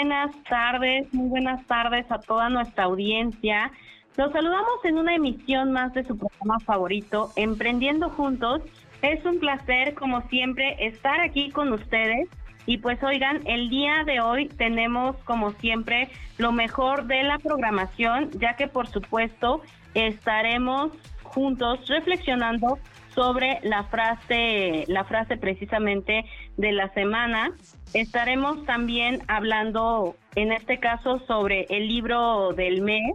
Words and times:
buenas 0.00 0.34
tardes, 0.48 1.12
muy 1.12 1.28
buenas 1.28 1.66
tardes 1.66 2.10
a 2.10 2.18
toda 2.20 2.48
nuestra 2.48 2.84
audiencia. 2.84 3.70
Los 4.16 4.32
saludamos 4.32 4.82
en 4.84 4.96
una 4.96 5.14
emisión 5.14 5.72
más 5.72 5.92
de 5.92 6.04
su 6.04 6.16
programa 6.16 6.58
favorito, 6.60 7.32
Emprendiendo 7.36 8.08
Juntos. 8.08 8.62
Es 9.02 9.22
un 9.26 9.38
placer, 9.38 9.92
como 9.92 10.22
siempre, 10.28 10.74
estar 10.86 11.20
aquí 11.20 11.50
con 11.50 11.70
ustedes. 11.74 12.30
Y 12.64 12.78
pues 12.78 13.02
oigan, 13.02 13.42
el 13.44 13.68
día 13.68 14.04
de 14.06 14.22
hoy 14.22 14.48
tenemos, 14.48 15.16
como 15.24 15.50
siempre, 15.50 16.08
lo 16.38 16.50
mejor 16.50 17.04
de 17.04 17.22
la 17.22 17.38
programación, 17.38 18.30
ya 18.38 18.56
que 18.56 18.68
por 18.68 18.86
supuesto 18.86 19.60
estaremos 19.92 20.92
juntos 21.24 21.86
reflexionando 21.88 22.78
sobre 23.14 23.58
la 23.62 23.84
frase, 23.84 24.84
la 24.88 25.04
frase 25.04 25.36
precisamente 25.36 26.24
de 26.60 26.72
la 26.72 26.92
semana. 26.92 27.52
Estaremos 27.94 28.64
también 28.66 29.22
hablando, 29.28 30.16
en 30.36 30.52
este 30.52 30.78
caso, 30.78 31.18
sobre 31.26 31.66
el 31.70 31.88
libro 31.88 32.52
del 32.52 32.82
mes. 32.82 33.14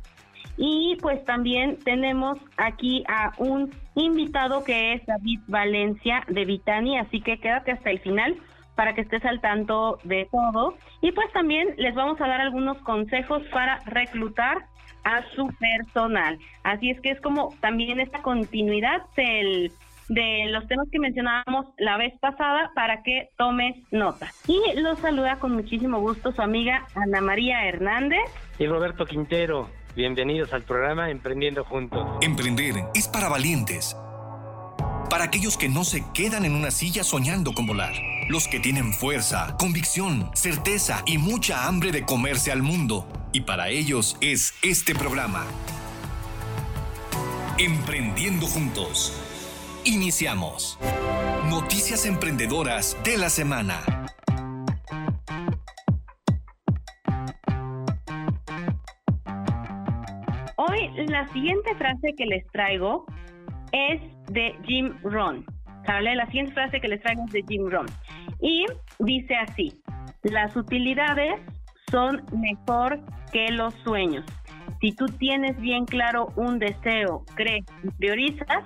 Y 0.57 0.97
pues 1.01 1.23
también 1.25 1.77
tenemos 1.83 2.39
aquí 2.57 3.03
a 3.07 3.33
un 3.37 3.71
invitado 3.95 4.63
que 4.63 4.93
es 4.93 5.05
David 5.05 5.41
Valencia 5.47 6.23
de 6.27 6.45
Vitani, 6.45 6.97
así 6.97 7.19
que 7.19 7.39
quédate 7.39 7.71
hasta 7.71 7.91
el 7.91 7.99
final 7.99 8.37
para 8.75 8.93
que 8.93 9.01
estés 9.01 9.23
al 9.25 9.41
tanto 9.41 9.99
de 10.03 10.27
todo. 10.31 10.75
Y 11.01 11.11
pues 11.11 11.31
también 11.33 11.75
les 11.77 11.93
vamos 11.93 12.19
a 12.21 12.27
dar 12.27 12.41
algunos 12.41 12.77
consejos 12.79 13.43
para 13.51 13.79
reclutar 13.85 14.65
a 15.03 15.23
su 15.35 15.47
personal. 15.59 16.39
Así 16.63 16.89
es 16.89 16.99
que 17.01 17.11
es 17.11 17.21
como 17.21 17.53
también 17.61 17.99
esta 17.99 18.21
continuidad 18.21 19.03
del 19.15 19.71
de 20.09 20.45
los 20.49 20.67
temas 20.67 20.87
que 20.91 20.99
mencionábamos 20.99 21.67
la 21.77 21.97
vez 21.97 22.13
pasada 22.19 22.71
para 22.75 23.03
que 23.03 23.29
tomes 23.37 23.75
nota. 23.91 24.31
Y 24.47 24.61
los 24.79 24.99
saluda 24.99 25.39
con 25.39 25.53
muchísimo 25.53 25.99
gusto 25.99 26.31
su 26.31 26.41
amiga 26.41 26.87
Ana 26.95 27.21
María 27.21 27.65
Hernández. 27.67 28.23
Y 28.59 28.67
Roberto 28.67 29.05
Quintero. 29.05 29.69
Bienvenidos 29.95 30.51
al 30.53 30.63
programa 30.63 31.09
Emprendiendo 31.09 31.63
Juntos. 31.63 32.05
Emprender 32.21 32.75
es 32.93 33.07
para 33.07 33.29
valientes. 33.29 33.95
Para 35.09 35.25
aquellos 35.25 35.57
que 35.57 35.69
no 35.69 35.83
se 35.83 36.03
quedan 36.13 36.45
en 36.45 36.53
una 36.53 36.71
silla 36.71 37.03
soñando 37.03 37.53
con 37.53 37.65
volar. 37.65 37.93
Los 38.27 38.47
que 38.47 38.59
tienen 38.59 38.91
fuerza, 38.91 39.55
convicción, 39.57 40.29
certeza 40.33 41.03
y 41.05 41.17
mucha 41.17 41.67
hambre 41.67 41.91
de 41.91 42.05
comerse 42.05 42.51
al 42.51 42.61
mundo. 42.61 43.07
Y 43.31 43.41
para 43.41 43.69
ellos 43.69 44.17
es 44.19 44.53
este 44.63 44.95
programa. 44.95 45.45
Emprendiendo 47.57 48.47
Juntos 48.47 49.24
Iniciamos. 49.87 50.79
Noticias 51.47 52.07
emprendedoras 52.07 52.97
de 53.03 53.19
la 53.19 53.29
semana. 53.29 53.79
Hoy 60.57 60.89
la 61.05 61.27
siguiente 61.31 61.75
frase 61.75 62.15
que 62.17 62.25
les 62.25 62.47
traigo 62.47 63.05
es 63.73 64.01
de 64.31 64.57
Jim 64.65 64.95
Rohn. 65.03 65.45
La 65.85 66.25
siguiente 66.25 66.53
frase 66.53 66.81
que 66.81 66.87
les 66.87 66.99
traigo 67.01 67.23
es 67.27 67.33
de 67.33 67.43
Jim 67.47 67.69
Rohn. 67.69 67.85
Y 68.41 68.65
dice 68.97 69.35
así, 69.35 69.83
las 70.23 70.55
utilidades 70.55 71.39
son 71.91 72.25
mejor 72.31 73.01
que 73.31 73.49
los 73.49 73.75
sueños. 73.83 74.25
Si 74.81 74.93
tú 74.93 75.05
tienes 75.05 75.55
bien 75.61 75.85
claro 75.85 76.33
un 76.35 76.57
deseo, 76.57 77.23
crees 77.35 77.65
y 77.83 77.91
priorizas, 77.91 78.63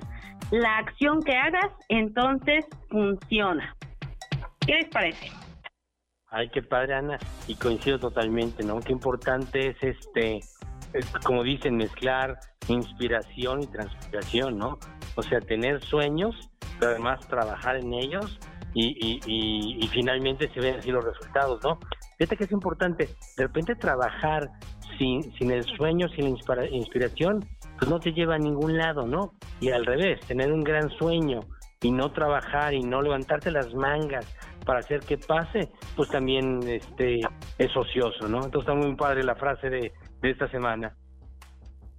la 0.51 0.77
acción 0.77 1.21
que 1.23 1.35
hagas, 1.35 1.71
entonces 1.89 2.65
funciona. 2.89 3.75
¿Qué 4.65 4.73
les 4.75 4.89
parece? 4.89 5.31
Ay, 6.31 6.49
qué 6.49 6.61
padre, 6.61 6.95
Ana. 6.95 7.17
Y 7.47 7.55
coincido 7.55 7.99
totalmente, 7.99 8.63
¿no? 8.63 8.79
Qué 8.79 8.91
importante 8.91 9.69
es 9.69 9.77
este, 9.81 10.39
como 11.23 11.43
dicen, 11.43 11.75
mezclar 11.75 12.39
inspiración 12.67 13.63
y 13.63 13.67
transpiración, 13.67 14.57
¿no? 14.57 14.77
O 15.15 15.23
sea, 15.23 15.39
tener 15.41 15.81
sueños, 15.81 16.35
pero 16.79 16.91
además 16.91 17.27
trabajar 17.27 17.77
en 17.77 17.93
ellos 17.93 18.39
y, 18.73 19.19
y, 19.25 19.87
finalmente 19.87 20.47
se 20.53 20.59
ven 20.59 20.75
así 20.77 20.91
los 20.91 21.03
resultados, 21.03 21.59
¿no? 21.63 21.79
Fíjate 22.17 22.37
que 22.37 22.43
es 22.43 22.51
importante, 22.51 23.09
de 23.37 23.43
repente 23.43 23.73
trabajar 23.75 24.49
sin, 24.97 25.23
sin 25.37 25.51
el 25.51 25.63
sueño, 25.63 26.07
sin 26.09 26.25
la 26.25 26.67
inspiración, 26.69 27.43
pues 27.79 27.89
no 27.89 27.99
te 27.99 28.11
lleva 28.11 28.35
a 28.35 28.39
ningún 28.39 28.77
lado, 28.77 29.07
¿no? 29.07 29.31
Y 29.59 29.71
al 29.71 29.85
revés, 29.85 30.19
tener 30.27 30.51
un 30.51 30.63
gran 30.63 30.89
sueño 30.89 31.39
y 31.81 31.91
no 31.91 32.11
trabajar 32.11 32.73
y 32.73 32.81
no 32.81 33.01
levantarte 33.01 33.51
las 33.51 33.73
mangas 33.73 34.25
para 34.65 34.79
hacer 34.79 34.99
que 34.99 35.17
pase, 35.17 35.69
pues 35.95 36.09
también 36.09 36.59
este 36.67 37.21
es 37.57 37.75
ocioso, 37.75 38.27
¿no? 38.27 38.43
Entonces 38.43 38.61
está 38.61 38.73
muy 38.73 38.95
padre 38.95 39.23
la 39.23 39.35
frase 39.35 39.69
de, 39.69 39.91
de 40.21 40.29
esta 40.29 40.49
semana. 40.49 40.93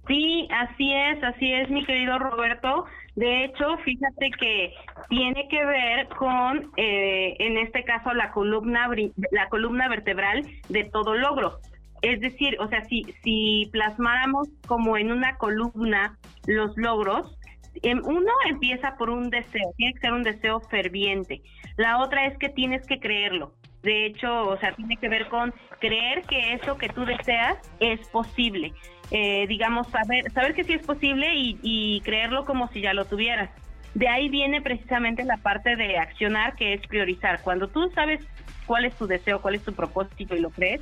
Sí, 0.07 0.47
así 0.51 0.93
es, 0.93 1.23
así 1.23 1.51
es, 1.53 1.69
mi 1.69 1.85
querido 1.85 2.17
Roberto. 2.19 2.85
De 3.15 3.45
hecho, 3.45 3.77
fíjate 3.83 4.31
que 4.39 4.73
tiene 5.09 5.47
que 5.49 5.65
ver 5.65 6.07
con, 6.09 6.71
eh, 6.77 7.35
en 7.39 7.57
este 7.57 7.83
caso, 7.83 8.13
la 8.13 8.31
columna, 8.31 8.89
la 9.31 9.49
columna 9.49 9.89
vertebral 9.89 10.43
de 10.69 10.85
todo 10.85 11.15
logro. 11.15 11.59
Es 12.01 12.19
decir, 12.19 12.57
o 12.59 12.67
sea, 12.67 12.83
si, 12.85 13.05
si 13.23 13.69
plasmáramos 13.71 14.47
como 14.67 14.97
en 14.97 15.11
una 15.11 15.37
columna 15.37 16.17
los 16.47 16.75
logros, 16.75 17.37
em, 17.83 18.01
uno 18.03 18.31
empieza 18.49 18.95
por 18.97 19.09
un 19.09 19.29
deseo, 19.29 19.71
tiene 19.77 19.93
que 19.93 19.99
ser 19.99 20.13
un 20.13 20.23
deseo 20.23 20.59
ferviente. 20.61 21.41
La 21.77 21.99
otra 21.99 22.25
es 22.25 22.37
que 22.37 22.49
tienes 22.49 22.85
que 22.87 22.99
creerlo. 22.99 23.53
De 23.83 24.05
hecho, 24.05 24.47
o 24.47 24.57
sea, 24.57 24.73
tiene 24.73 24.97
que 24.97 25.09
ver 25.09 25.27
con 25.27 25.53
creer 25.79 26.23
que 26.23 26.53
eso 26.53 26.77
que 26.77 26.89
tú 26.89 27.05
deseas 27.05 27.57
es 27.79 27.99
posible. 28.09 28.73
Eh, 29.11 29.45
digamos, 29.47 29.87
saber, 29.87 30.31
saber 30.31 30.53
que 30.53 30.63
sí 30.63 30.73
es 30.73 30.85
posible 30.85 31.35
y, 31.35 31.59
y 31.61 32.01
creerlo 32.01 32.45
como 32.45 32.67
si 32.69 32.81
ya 32.81 32.93
lo 32.93 33.05
tuvieras. 33.05 33.49
De 33.93 34.07
ahí 34.07 34.29
viene 34.29 34.61
precisamente 34.61 35.23
la 35.23 35.37
parte 35.37 35.75
de 35.75 35.97
accionar, 35.97 36.55
que 36.55 36.73
es 36.73 36.87
priorizar. 36.87 37.41
Cuando 37.41 37.67
tú 37.67 37.89
sabes 37.93 38.25
cuál 38.65 38.85
es 38.85 38.95
tu 38.95 39.05
deseo, 39.05 39.41
cuál 39.41 39.55
es 39.55 39.63
tu 39.63 39.73
propósito 39.73 40.35
y 40.35 40.39
lo 40.39 40.49
crees, 40.49 40.81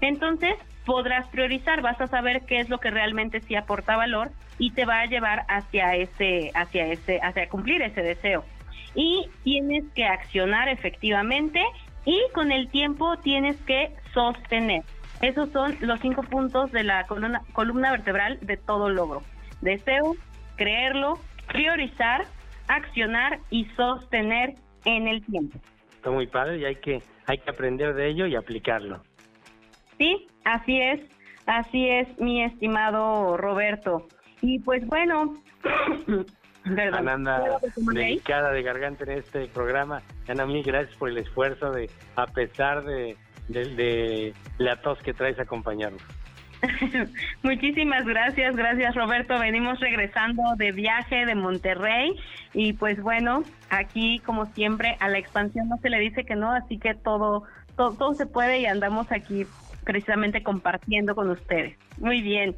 entonces 0.00 0.54
podrás 0.84 1.26
priorizar, 1.28 1.82
vas 1.82 2.00
a 2.00 2.06
saber 2.06 2.46
qué 2.46 2.60
es 2.60 2.68
lo 2.68 2.78
que 2.78 2.90
realmente 2.90 3.40
sí 3.40 3.54
aporta 3.54 3.96
valor 3.96 4.30
y 4.58 4.72
te 4.72 4.84
va 4.84 5.00
a 5.00 5.06
llevar 5.06 5.44
hacia 5.48 5.94
ese, 5.94 6.50
hacia 6.54 6.86
ese, 6.86 7.20
hacia 7.22 7.48
cumplir 7.48 7.82
ese 7.82 8.02
deseo. 8.02 8.44
Y 8.94 9.28
tienes 9.44 9.84
que 9.94 10.06
accionar 10.06 10.68
efectivamente 10.68 11.62
y 12.04 12.20
con 12.32 12.52
el 12.52 12.68
tiempo 12.68 13.16
tienes 13.18 13.56
que 13.62 13.92
sostener. 14.14 14.82
Esos 15.20 15.50
son 15.50 15.76
los 15.80 16.00
cinco 16.00 16.22
puntos 16.22 16.72
de 16.72 16.84
la 16.84 17.04
columna, 17.04 17.42
columna 17.52 17.90
vertebral 17.90 18.38
de 18.40 18.56
todo 18.56 18.88
logro. 18.88 19.22
Deseo, 19.60 20.16
creerlo, 20.56 21.18
priorizar, 21.48 22.24
accionar 22.68 23.40
y 23.50 23.66
sostener 23.76 24.54
en 24.84 25.08
el 25.08 25.24
tiempo. 25.24 25.58
Está 25.96 26.10
muy 26.10 26.26
padre 26.28 26.58
y 26.58 26.64
hay 26.64 26.76
que, 26.76 27.02
hay 27.26 27.38
que 27.38 27.50
aprender 27.50 27.94
de 27.94 28.08
ello 28.08 28.26
y 28.26 28.36
aplicarlo. 28.36 29.02
Sí, 29.98 30.26
así 30.44 30.80
es, 30.80 31.00
así 31.46 31.88
es, 31.88 32.08
mi 32.18 32.42
estimado 32.42 33.36
Roberto. 33.36 34.06
Y 34.40 34.60
pues 34.60 34.86
bueno, 34.86 35.34
Ana 36.64 37.12
anda 37.12 37.58
dedicada 37.92 38.52
de 38.52 38.62
garganta 38.62 39.04
en 39.04 39.18
este 39.18 39.46
programa. 39.48 40.02
Ana, 40.28 40.46
mil 40.46 40.62
gracias 40.62 40.96
por 40.96 41.08
el 41.08 41.18
esfuerzo 41.18 41.70
de, 41.72 41.90
a 42.16 42.26
pesar 42.26 42.84
de, 42.84 43.16
de, 43.48 44.34
la 44.58 44.76
tos 44.76 44.98
que 45.00 45.14
traes 45.14 45.38
a 45.38 45.42
acompañarnos. 45.42 46.02
Muchísimas 47.42 48.04
gracias, 48.04 48.56
gracias 48.56 48.94
Roberto. 48.94 49.38
Venimos 49.38 49.78
regresando 49.80 50.42
de 50.56 50.72
viaje 50.72 51.24
de 51.24 51.34
Monterrey 51.34 52.16
y 52.52 52.72
pues 52.72 53.00
bueno, 53.00 53.44
aquí 53.70 54.18
como 54.20 54.46
siempre 54.46 54.96
a 55.00 55.08
la 55.08 55.18
expansión 55.18 55.68
no 55.68 55.76
se 55.78 55.88
le 55.88 56.00
dice 56.00 56.24
que 56.24 56.34
no, 56.34 56.52
así 56.52 56.78
que 56.78 56.94
todo, 56.94 57.44
todo, 57.76 57.96
todo 57.96 58.14
se 58.14 58.26
puede 58.26 58.58
y 58.58 58.66
andamos 58.66 59.12
aquí 59.12 59.46
precisamente 59.88 60.42
compartiendo 60.42 61.14
con 61.14 61.30
ustedes. 61.30 61.78
Muy 61.98 62.20
bien. 62.20 62.54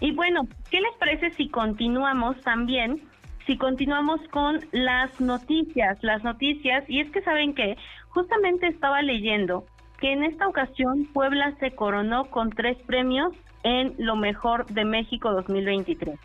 Y 0.00 0.12
bueno, 0.12 0.42
¿qué 0.70 0.82
les 0.82 0.92
parece 0.98 1.30
si 1.30 1.48
continuamos 1.48 2.38
también? 2.42 3.00
Si 3.46 3.56
continuamos 3.56 4.20
con 4.28 4.60
las 4.70 5.18
noticias, 5.18 5.96
las 6.02 6.22
noticias, 6.22 6.84
y 6.86 7.00
es 7.00 7.10
que 7.10 7.22
saben 7.22 7.54
que 7.54 7.78
justamente 8.08 8.66
estaba 8.66 9.00
leyendo 9.00 9.64
que 9.98 10.12
en 10.12 10.24
esta 10.24 10.46
ocasión 10.46 11.08
Puebla 11.14 11.54
se 11.58 11.70
coronó 11.70 12.26
con 12.26 12.50
tres 12.50 12.76
premios 12.82 13.32
en 13.62 13.94
lo 13.96 14.14
mejor 14.14 14.66
de 14.66 14.84
México 14.84 15.32
2023. 15.32 16.18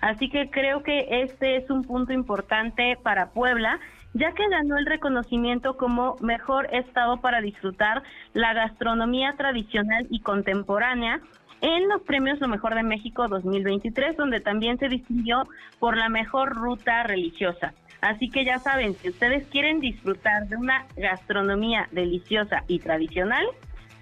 Así 0.00 0.30
que 0.30 0.48
creo 0.48 0.82
que 0.82 1.08
este 1.10 1.56
es 1.56 1.68
un 1.68 1.82
punto 1.82 2.14
importante 2.14 2.96
para 3.02 3.32
Puebla 3.32 3.80
ya 4.14 4.32
que 4.32 4.48
ganó 4.48 4.78
el 4.78 4.86
reconocimiento 4.86 5.76
como 5.76 6.16
mejor 6.20 6.68
estado 6.72 7.18
para 7.20 7.40
disfrutar 7.40 8.02
la 8.32 8.54
gastronomía 8.54 9.34
tradicional 9.36 10.06
y 10.10 10.20
contemporánea 10.20 11.20
en 11.60 11.88
los 11.88 12.02
premios 12.02 12.40
Lo 12.40 12.48
Mejor 12.48 12.74
de 12.74 12.82
México 12.82 13.28
2023, 13.28 14.16
donde 14.16 14.40
también 14.40 14.78
se 14.78 14.88
distinguió 14.88 15.48
por 15.78 15.96
la 15.96 16.08
mejor 16.08 16.54
ruta 16.54 17.02
religiosa. 17.02 17.72
Así 18.00 18.30
que 18.30 18.44
ya 18.44 18.58
saben, 18.58 18.94
si 18.94 19.08
ustedes 19.08 19.46
quieren 19.48 19.80
disfrutar 19.80 20.46
de 20.48 20.56
una 20.56 20.86
gastronomía 20.96 21.88
deliciosa 21.92 22.62
y 22.68 22.78
tradicional, 22.78 23.46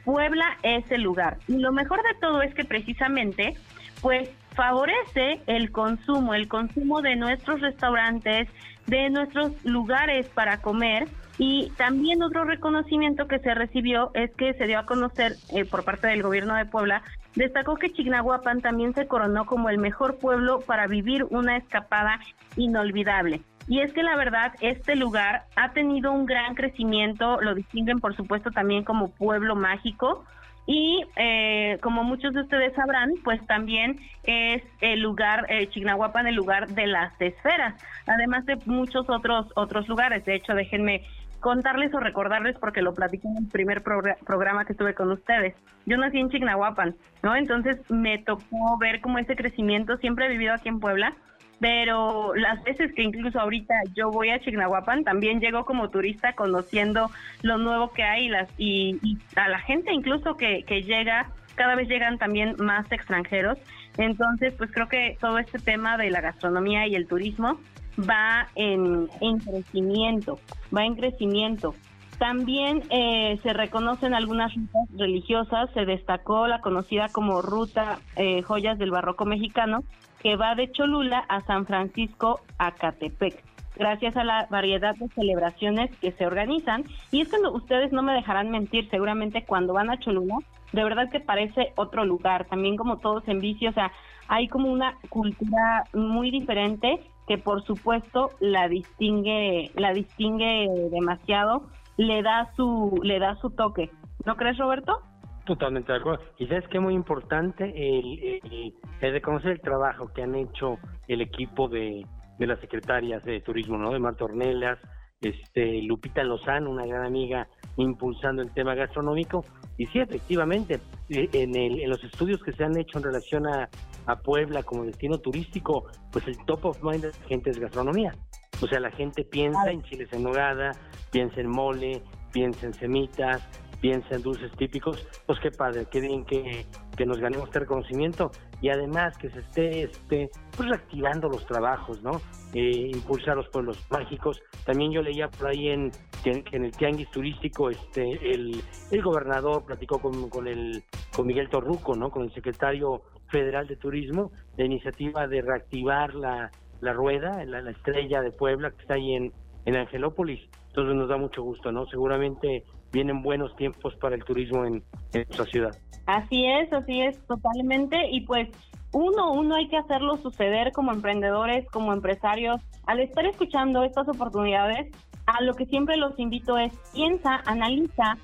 Puebla 0.04 0.58
es 0.62 0.90
el 0.90 1.02
lugar. 1.02 1.38
Y 1.48 1.58
lo 1.58 1.72
mejor 1.72 2.02
de 2.02 2.18
todo 2.20 2.42
es 2.42 2.54
que 2.54 2.64
precisamente, 2.64 3.54
pues 4.02 4.28
favorece 4.54 5.40
el 5.46 5.70
consumo, 5.70 6.34
el 6.34 6.48
consumo 6.48 7.02
de 7.02 7.16
nuestros 7.16 7.60
restaurantes, 7.60 8.48
de 8.86 9.10
nuestros 9.10 9.52
lugares 9.64 10.28
para 10.28 10.60
comer. 10.60 11.08
Y 11.36 11.70
también 11.76 12.22
otro 12.22 12.44
reconocimiento 12.44 13.26
que 13.26 13.40
se 13.40 13.54
recibió 13.54 14.12
es 14.14 14.30
que 14.36 14.54
se 14.54 14.66
dio 14.66 14.78
a 14.78 14.86
conocer 14.86 15.34
eh, 15.52 15.64
por 15.64 15.84
parte 15.84 16.06
del 16.06 16.22
gobierno 16.22 16.54
de 16.54 16.64
Puebla, 16.64 17.02
destacó 17.34 17.74
que 17.74 17.92
Chignahuapan 17.92 18.60
también 18.60 18.94
se 18.94 19.08
coronó 19.08 19.44
como 19.44 19.68
el 19.68 19.78
mejor 19.78 20.18
pueblo 20.18 20.60
para 20.60 20.86
vivir 20.86 21.24
una 21.30 21.56
escapada 21.56 22.20
inolvidable. 22.56 23.42
Y 23.66 23.80
es 23.80 23.92
que 23.92 24.02
la 24.02 24.16
verdad, 24.16 24.52
este 24.60 24.94
lugar 24.94 25.46
ha 25.56 25.72
tenido 25.72 26.12
un 26.12 26.26
gran 26.26 26.54
crecimiento, 26.54 27.40
lo 27.40 27.54
distinguen 27.54 27.98
por 27.98 28.14
supuesto 28.14 28.50
también 28.50 28.84
como 28.84 29.10
pueblo 29.10 29.56
mágico. 29.56 30.24
Y 30.66 31.04
eh, 31.16 31.78
como 31.82 32.04
muchos 32.04 32.32
de 32.32 32.40
ustedes 32.40 32.74
sabrán, 32.74 33.10
pues 33.22 33.44
también 33.46 33.98
es 34.22 34.62
el 34.80 35.00
lugar, 35.00 35.46
eh, 35.50 35.68
Chignahuapan, 35.68 36.26
el 36.26 36.34
lugar 36.34 36.68
de 36.68 36.86
las 36.86 37.12
esferas, 37.20 37.74
además 38.06 38.46
de 38.46 38.56
muchos 38.64 39.08
otros 39.10 39.46
otros 39.56 39.86
lugares. 39.88 40.24
De 40.24 40.34
hecho, 40.34 40.54
déjenme 40.54 41.02
contarles 41.40 41.92
o 41.92 42.00
recordarles 42.00 42.56
porque 42.58 42.80
lo 42.80 42.94
platiqué 42.94 43.28
en 43.28 43.44
el 43.44 43.48
primer 43.50 43.82
programa 43.82 44.64
que 44.64 44.72
estuve 44.72 44.94
con 44.94 45.12
ustedes. 45.12 45.54
Yo 45.84 45.98
nací 45.98 46.18
en 46.18 46.30
Chignahuapan, 46.30 46.96
¿no? 47.22 47.36
Entonces 47.36 47.78
me 47.90 48.16
tocó 48.16 48.78
ver 48.78 49.02
como 49.02 49.18
ese 49.18 49.36
crecimiento, 49.36 49.98
siempre 49.98 50.24
he 50.24 50.30
vivido 50.30 50.54
aquí 50.54 50.70
en 50.70 50.80
Puebla 50.80 51.14
pero 51.60 52.34
las 52.34 52.62
veces 52.64 52.92
que 52.94 53.02
incluso 53.02 53.40
ahorita 53.40 53.74
yo 53.94 54.10
voy 54.10 54.30
a 54.30 54.40
Chignahuapan, 54.40 55.04
también 55.04 55.40
llego 55.40 55.64
como 55.64 55.90
turista 55.90 56.34
conociendo 56.34 57.10
lo 57.42 57.58
nuevo 57.58 57.92
que 57.92 58.02
hay 58.02 58.26
y, 58.26 58.28
las, 58.28 58.48
y, 58.58 59.18
a 59.36 59.48
la 59.48 59.58
gente 59.60 59.92
incluso 59.92 60.36
que, 60.36 60.64
que 60.64 60.82
llega, 60.82 61.30
cada 61.54 61.74
vez 61.74 61.88
llegan 61.88 62.18
también 62.18 62.56
más 62.58 62.90
extranjeros. 62.90 63.58
Entonces, 63.96 64.52
pues 64.54 64.72
creo 64.72 64.88
que 64.88 65.16
todo 65.20 65.38
este 65.38 65.58
tema 65.58 65.96
de 65.96 66.10
la 66.10 66.20
gastronomía 66.20 66.86
y 66.86 66.96
el 66.96 67.06
turismo 67.06 67.60
va 67.98 68.48
en, 68.56 69.08
en 69.20 69.38
crecimiento, 69.38 70.40
va 70.76 70.84
en 70.84 70.96
crecimiento. 70.96 71.74
También 72.18 72.82
eh, 72.90 73.38
se 73.42 73.52
reconocen 73.52 74.14
algunas 74.14 74.54
rutas 74.54 74.88
religiosas, 74.96 75.70
se 75.74 75.84
destacó 75.84 76.46
la 76.46 76.60
conocida 76.60 77.08
como 77.08 77.42
Ruta 77.42 77.98
eh, 78.16 78.42
Joyas 78.42 78.78
del 78.78 78.90
Barroco 78.90 79.24
Mexicano, 79.24 79.84
que 80.24 80.36
va 80.36 80.54
de 80.54 80.72
Cholula 80.72 81.18
a 81.28 81.42
San 81.42 81.66
Francisco 81.66 82.40
a 82.56 82.72
Catepec, 82.72 83.44
gracias 83.76 84.16
a 84.16 84.24
la 84.24 84.46
variedad 84.50 84.96
de 84.96 85.08
celebraciones 85.08 85.94
que 85.98 86.12
se 86.12 86.26
organizan. 86.26 86.84
Y 87.12 87.20
es 87.20 87.28
que 87.28 87.36
ustedes 87.46 87.92
no 87.92 88.02
me 88.02 88.14
dejarán 88.14 88.50
mentir, 88.50 88.88
seguramente 88.88 89.44
cuando 89.44 89.74
van 89.74 89.90
a 89.90 89.98
Cholula, 89.98 90.38
de 90.72 90.82
verdad 90.82 91.10
que 91.10 91.20
parece 91.20 91.74
otro 91.76 92.06
lugar, 92.06 92.46
también 92.46 92.76
como 92.76 92.96
todos 92.96 93.28
en 93.28 93.40
bici, 93.40 93.66
o 93.66 93.72
sea, 93.74 93.92
hay 94.26 94.48
como 94.48 94.72
una 94.72 94.96
cultura 95.10 95.84
muy 95.92 96.30
diferente 96.30 97.00
que 97.28 97.36
por 97.36 97.62
supuesto 97.62 98.30
la 98.40 98.66
distingue, 98.68 99.72
la 99.76 99.92
distingue 99.92 100.70
demasiado, 100.90 101.66
le 101.98 102.22
da 102.22 102.50
su, 102.56 102.98
le 103.02 103.18
da 103.18 103.36
su 103.36 103.50
toque. 103.50 103.90
¿No 104.24 104.36
crees, 104.36 104.56
Roberto? 104.56 105.02
Totalmente 105.44 105.92
de 105.92 105.98
acuerdo. 105.98 106.24
Y 106.38 106.46
sabes 106.46 106.66
que 106.68 106.78
es 106.78 106.82
muy 106.82 106.94
importante 106.94 107.64
el, 107.76 108.74
reconocer 109.00 109.52
el 109.52 109.60
trabajo 109.60 110.10
que 110.14 110.22
han 110.22 110.34
hecho 110.34 110.78
el 111.06 111.20
equipo 111.20 111.68
de, 111.68 112.06
de 112.38 112.46
las 112.46 112.58
secretarias 112.60 113.22
de 113.24 113.40
turismo, 113.40 113.76
¿no? 113.76 113.92
De 113.92 113.98
Marta 113.98 114.24
Ornelas, 114.24 114.78
este, 115.20 115.82
Lupita 115.82 116.22
Lozano, 116.22 116.70
una 116.70 116.86
gran 116.86 117.04
amiga, 117.04 117.46
impulsando 117.76 118.42
el 118.42 118.52
tema 118.52 118.74
gastronómico. 118.74 119.44
Y 119.76 119.86
sí, 119.86 119.98
efectivamente, 119.98 120.80
eh, 121.10 121.28
en, 121.32 121.56
el, 121.56 121.80
en 121.80 121.90
los 121.90 122.02
estudios 122.02 122.42
que 122.42 122.52
se 122.52 122.64
han 122.64 122.76
hecho 122.78 122.98
en 122.98 123.04
relación 123.04 123.46
a, 123.46 123.68
a 124.06 124.16
Puebla 124.16 124.62
como 124.62 124.84
destino 124.84 125.18
turístico, 125.18 125.86
pues 126.10 126.26
el 126.26 126.36
top 126.46 126.64
of 126.66 126.82
mind 126.82 127.02
de 127.02 127.08
la 127.08 127.26
gente 127.26 127.50
es 127.50 127.58
gastronomía. 127.58 128.14
O 128.62 128.66
sea, 128.66 128.80
la 128.80 128.90
gente 128.90 129.24
piensa 129.24 129.70
en 129.70 129.82
chiles 129.82 130.12
en 130.12 130.22
nogada, 130.22 130.72
piensa 131.10 131.40
en 131.40 131.50
mole, 131.50 132.02
piensa 132.32 132.66
en 132.66 132.74
semitas, 132.74 133.46
piensa 133.84 134.14
en 134.14 134.22
dulces 134.22 134.50
típicos, 134.52 135.06
pues 135.26 135.38
qué 135.40 135.50
padre, 135.50 135.86
qué 135.90 136.00
bien 136.00 136.24
que, 136.24 136.64
que 136.96 137.04
nos 137.04 137.18
ganemos 137.18 137.48
este 137.48 137.60
reconocimiento 137.60 138.30
y 138.62 138.70
además 138.70 139.14
que 139.18 139.28
se 139.28 139.40
esté 139.40 139.82
este, 139.82 140.30
pues 140.56 140.70
reactivando 140.70 141.28
los 141.28 141.44
trabajos, 141.44 142.02
¿no? 142.02 142.12
Eh, 142.54 142.90
impulsar 142.94 143.36
los 143.36 143.46
pueblos 143.50 143.76
mágicos. 143.90 144.42
También 144.64 144.90
yo 144.90 145.02
leía 145.02 145.28
por 145.28 145.48
ahí 145.48 145.68
en 145.68 145.92
en 146.24 146.64
el 146.64 146.70
tianguis 146.70 147.10
turístico 147.10 147.68
este 147.68 148.32
el, 148.32 148.62
el 148.90 149.02
gobernador 149.02 149.66
platicó 149.66 149.98
con, 149.98 150.30
con, 150.30 150.48
el, 150.48 150.82
con 151.14 151.26
Miguel 151.26 151.50
Torruco, 151.50 151.94
¿no? 151.94 152.10
Con 152.10 152.22
el 152.22 152.32
secretario 152.32 153.02
federal 153.30 153.66
de 153.66 153.76
turismo, 153.76 154.32
la 154.56 154.64
iniciativa 154.64 155.26
de 155.26 155.42
reactivar 155.42 156.14
la, 156.14 156.50
la 156.80 156.92
rueda, 156.94 157.44
la, 157.44 157.60
la 157.60 157.70
estrella 157.72 158.22
de 158.22 158.30
Puebla 158.30 158.70
que 158.70 158.80
está 158.80 158.94
ahí 158.94 159.12
en, 159.12 159.30
en 159.66 159.76
Angelópolis. 159.76 160.40
Entonces 160.68 160.96
nos 160.96 161.08
da 161.10 161.18
mucho 161.18 161.42
gusto, 161.42 161.70
¿no? 161.70 161.84
Seguramente 161.86 162.64
vienen 162.94 163.22
buenos 163.22 163.54
tiempos 163.56 163.94
para 163.96 164.14
el 164.14 164.24
turismo 164.24 164.64
en, 164.64 164.82
nuestra 165.12 165.44
ciudad. 165.46 165.76
Así 166.06 166.46
es, 166.46 166.72
así 166.72 167.02
es, 167.02 167.18
totalmente. 167.26 168.08
Y 168.10 168.22
pues 168.22 168.48
uno, 168.92 169.32
uno 169.32 169.56
hay 169.56 169.68
que 169.68 169.76
hacerlo 169.76 170.16
suceder 170.18 170.72
como 170.72 170.92
emprendedores, 170.92 171.68
como 171.70 171.92
empresarios. 171.92 172.62
Al 172.86 173.00
estar 173.00 173.26
escuchando 173.26 173.82
estas 173.82 174.08
oportunidades, 174.08 174.90
a 175.26 175.42
lo 175.42 175.54
que 175.54 175.66
siempre 175.66 175.96
los 175.96 176.18
invito 176.18 176.56
es 176.56 176.72
piensa, 176.92 177.42
analiza 177.46 178.16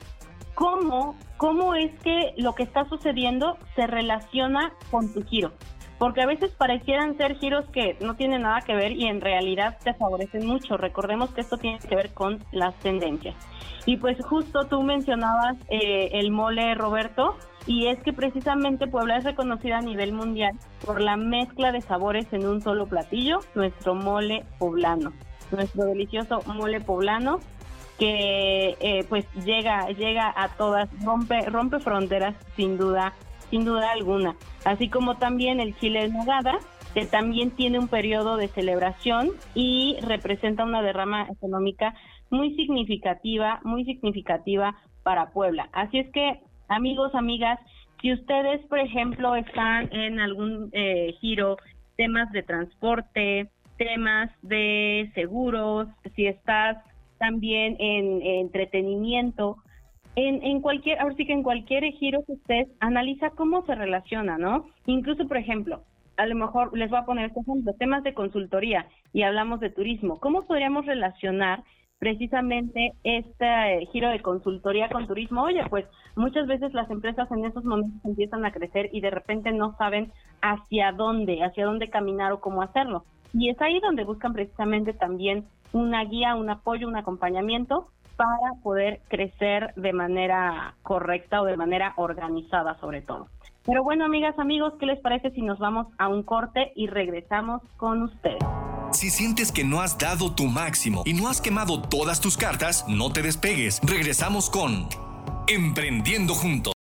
cómo, 0.55 1.17
cómo 1.37 1.75
es 1.75 1.91
que 2.03 2.35
lo 2.37 2.55
que 2.55 2.63
está 2.63 2.89
sucediendo 2.89 3.57
se 3.75 3.87
relaciona 3.87 4.73
con 4.91 5.13
tu 5.13 5.25
giro. 5.25 5.53
Porque 6.01 6.23
a 6.23 6.27
veces 6.27 6.51
parecieran 6.53 7.19
ser 7.19 7.37
giros 7.37 7.67
que 7.69 7.99
no 8.01 8.17
tienen 8.17 8.43
nada 8.43 8.63
que 8.63 8.75
ver 8.75 8.93
y 8.93 9.07
en 9.07 9.21
realidad 9.21 9.77
te 9.85 9.93
favorecen 9.93 10.47
mucho. 10.47 10.79
Recordemos 10.79 11.31
que 11.31 11.43
esto 11.43 11.59
tiene 11.59 11.79
que 11.79 11.95
ver 11.95 12.15
con 12.15 12.43
las 12.53 12.75
tendencias. 12.77 13.37
Y 13.85 13.99
pues 13.99 14.17
justo 14.25 14.65
tú 14.65 14.83
mencionabas 14.83 15.59
eh, 15.69 16.09
el 16.15 16.31
mole, 16.31 16.75
Roberto, 16.75 17.37
y 17.67 17.89
es 17.89 18.03
que 18.03 18.15
precisamente 18.15 18.87
Puebla 18.87 19.19
es 19.19 19.25
reconocida 19.25 19.77
a 19.77 19.83
nivel 19.83 20.13
mundial 20.13 20.59
por 20.87 21.03
la 21.03 21.19
mezcla 21.19 21.71
de 21.71 21.83
sabores 21.83 22.33
en 22.33 22.47
un 22.47 22.63
solo 22.63 22.87
platillo, 22.87 23.41
nuestro 23.55 23.95
mole 23.95 24.47
poblano, 24.59 25.13
nuestro 25.51 25.85
delicioso 25.85 26.41
mole 26.47 26.81
poblano 26.81 27.41
que 27.99 28.79
eh, 28.81 29.05
pues 29.11 29.27
llega 29.45 29.89
llega 29.91 30.33
a 30.35 30.49
todas, 30.57 30.89
rompe 31.05 31.43
rompe 31.43 31.81
fronteras 31.81 32.35
sin 32.57 32.79
duda 32.79 33.13
sin 33.51 33.65
duda 33.65 33.93
alguna, 33.93 34.37
así 34.65 34.89
como 34.89 35.19
también 35.19 35.61
el 35.61 35.77
chile 35.79 36.05
en 36.05 36.15
nogada 36.15 36.59
que 36.95 37.07
también 37.07 37.53
tiene 37.53 37.79
un 37.79 37.89
periodo 37.89 38.37
de 38.37 38.49
celebración 38.49 39.31
y 39.55 39.97
representa 40.03 40.65
una 40.65 40.83
derrama 40.83 41.29
económica 41.31 41.95
muy 42.31 42.55
significativa, 42.57 43.61
muy 43.65 43.85
significativa 43.85 44.77
para 45.03 45.31
Puebla. 45.31 45.69
Así 45.73 45.99
es 45.99 46.11
que, 46.11 46.41
amigos, 46.69 47.15
amigas, 47.15 47.59
si 48.01 48.13
ustedes, 48.13 48.65
por 48.67 48.79
ejemplo, 48.79 49.35
están 49.37 49.93
en 49.93 50.21
algún 50.21 50.71
eh, 50.73 51.15
giro, 51.21 51.57
temas 51.97 52.31
de 52.33 52.43
transporte, 52.43 53.51
temas 53.77 54.31
de 54.43 55.11
seguros, 55.15 55.89
si 56.17 56.27
estás 56.27 56.79
también 57.19 57.77
en, 57.79 58.23
entretenimiento, 58.23 59.57
en, 60.29 60.43
en, 60.43 60.61
cualquier, 60.61 61.01
ahora 61.01 61.15
sí 61.17 61.27
que 61.27 61.33
en 61.33 61.43
cualquier 61.43 61.85
giro 61.93 62.23
que 62.27 62.35
estés, 62.35 62.69
analiza 62.81 63.31
cómo 63.31 63.65
se 63.67 63.75
relaciona, 63.75 64.39
¿no? 64.39 64.67
Incluso, 64.87 65.27
por 65.27 65.37
ejemplo, 65.37 65.83
a 66.17 66.27
lo 66.27 66.35
mejor 66.35 66.77
les 66.77 66.91
voy 66.91 66.99
a 66.99 67.05
poner 67.07 67.27
este 67.27 67.41
ejemplo, 67.41 67.73
temas 67.79 68.03
de 68.03 68.15
consultoría 68.15 68.87
y 69.13 69.23
hablamos 69.23 69.61
de 69.61 69.71
turismo. 69.71 70.19
¿Cómo 70.21 70.47
podríamos 70.47 70.87
relacionar 70.87 71.65
precisamente 72.01 72.95
este 73.05 73.87
giro 73.93 74.09
de 74.09 74.23
consultoría 74.23 74.89
con 74.89 75.07
turismo. 75.07 75.43
Oye, 75.43 75.63
pues 75.69 75.85
muchas 76.17 76.47
veces 76.47 76.73
las 76.73 76.91
empresas 76.91 77.31
en 77.31 77.45
esos 77.45 77.63
momentos 77.63 78.01
empiezan 78.05 78.45
a 78.45 78.53
crecer 78.53 78.89
y 78.91 79.03
de 79.03 79.11
repente 79.11 79.53
no 79.53 79.77
saben 79.77 80.11
hacia 80.41 80.93
dónde, 80.93 81.45
hacia 81.45 81.67
dónde 81.67 81.91
caminar 81.91 82.33
o 82.33 82.41
cómo 82.41 82.63
hacerlo. 82.63 83.05
Y 83.35 83.51
es 83.51 83.61
ahí 83.61 83.79
donde 83.81 84.05
buscan 84.05 84.33
precisamente 84.33 84.95
también 84.95 85.45
una 85.73 86.03
guía, 86.05 86.35
un 86.35 86.49
apoyo, 86.49 86.89
un 86.89 86.97
acompañamiento 86.97 87.89
para 88.21 88.53
poder 88.63 89.01
crecer 89.09 89.73
de 89.77 89.95
manera 89.95 90.75
correcta 90.83 91.41
o 91.41 91.47
de 91.47 91.57
manera 91.57 91.95
organizada 91.97 92.79
sobre 92.79 93.01
todo. 93.01 93.29
Pero 93.65 93.83
bueno, 93.83 94.05
amigas, 94.05 94.39
amigos, 94.39 94.75
¿qué 94.79 94.85
les 94.85 95.01
parece 95.01 95.31
si 95.31 95.41
nos 95.41 95.59
vamos 95.59 95.87
a 95.97 96.09
un 96.09 96.23
corte 96.23 96.71
y 96.77 96.89
regresamos 96.89 97.63
con 97.79 98.03
ustedes? 98.03 98.45
Si 98.93 99.09
sientes 99.09 99.51
que 99.53 99.65
no 99.65 99.81
has 99.81 99.97
dado 99.97 100.35
tu 100.35 100.45
máximo 100.45 101.03
y 101.07 101.15
no 101.15 101.29
has 101.29 101.41
quemado 101.41 101.81
todas 101.81 102.21
tus 102.21 102.37
cartas, 102.37 102.85
no 102.89 103.11
te 103.11 103.23
despegues. 103.23 103.81
Regresamos 103.83 104.51
con 104.51 104.87
Emprendiendo 105.47 106.35
Juntos. 106.35 106.75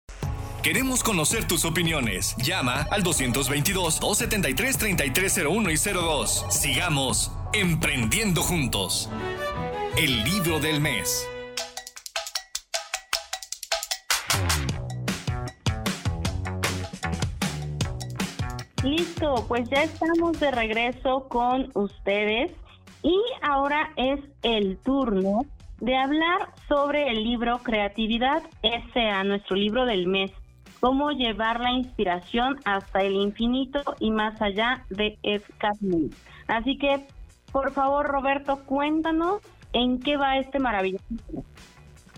Queremos 0.64 1.04
conocer 1.04 1.46
tus 1.46 1.64
opiniones. 1.64 2.34
Llama 2.38 2.88
al 2.90 3.04
222-273-3301 3.04 5.72
y 5.72 5.76
02. 5.94 6.46
Sigamos 6.50 7.30
Emprendiendo 7.52 8.42
Juntos 8.42 9.08
el 9.98 10.22
libro 10.22 10.60
del 10.60 10.80
mes. 10.80 11.28
Listo, 18.84 19.44
pues 19.48 19.68
ya 19.68 19.82
estamos 19.82 20.38
de 20.38 20.52
regreso 20.52 21.26
con 21.28 21.72
ustedes 21.74 22.52
y 23.02 23.20
ahora 23.42 23.90
es 23.96 24.20
el 24.42 24.78
turno 24.78 25.44
de 25.80 25.96
hablar 25.96 26.52
sobre 26.68 27.10
el 27.10 27.24
libro 27.24 27.58
Creatividad 27.64 28.44
S.A., 28.62 29.24
nuestro 29.24 29.56
libro 29.56 29.84
del 29.84 30.06
mes, 30.06 30.30
cómo 30.78 31.10
llevar 31.10 31.58
la 31.58 31.72
inspiración 31.72 32.60
hasta 32.64 33.02
el 33.02 33.14
infinito 33.14 33.82
y 33.98 34.12
más 34.12 34.40
allá 34.40 34.84
de 34.90 35.18
Ed 35.24 35.42
F. 35.42 36.08
Así 36.46 36.78
que, 36.78 37.04
por 37.50 37.72
favor, 37.72 38.06
Roberto, 38.06 38.64
cuéntanos 38.64 39.40
en 39.72 40.00
qué 40.00 40.16
va 40.16 40.38
este 40.38 40.58
maravilloso. 40.58 41.04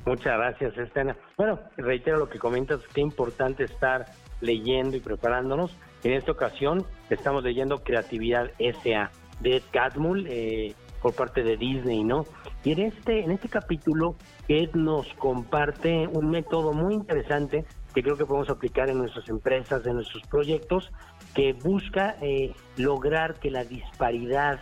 Muchas 0.06 0.36
gracias, 0.38 0.76
Estena. 0.78 1.16
Bueno, 1.36 1.60
reitero 1.76 2.18
lo 2.18 2.28
que 2.28 2.38
comentas, 2.38 2.80
qué 2.94 3.00
importante 3.00 3.64
estar 3.64 4.06
leyendo 4.40 4.96
y 4.96 5.00
preparándonos. 5.00 5.76
En 6.02 6.12
esta 6.12 6.32
ocasión 6.32 6.86
estamos 7.10 7.44
leyendo 7.44 7.82
Creatividad 7.84 8.50
S.A. 8.58 9.10
de 9.40 9.56
Ed 9.56 9.62
Catmull 9.70 10.26
eh, 10.28 10.74
por 11.02 11.14
parte 11.14 11.42
de 11.42 11.56
Disney, 11.56 12.02
¿no? 12.02 12.24
Y 12.64 12.72
en 12.72 12.80
este, 12.80 13.20
en 13.20 13.30
este 13.30 13.48
capítulo, 13.48 14.16
Ed 14.48 14.70
nos 14.74 15.12
comparte 15.14 16.06
un 16.06 16.30
método 16.30 16.72
muy 16.72 16.94
interesante 16.94 17.64
que 17.94 18.02
creo 18.02 18.16
que 18.16 18.24
podemos 18.24 18.48
aplicar 18.50 18.88
en 18.88 18.98
nuestras 18.98 19.28
empresas, 19.28 19.84
en 19.84 19.94
nuestros 19.94 20.22
proyectos, 20.24 20.92
que 21.34 21.52
busca 21.52 22.16
eh, 22.22 22.54
lograr 22.76 23.34
que 23.34 23.50
la 23.50 23.64
disparidad 23.64 24.60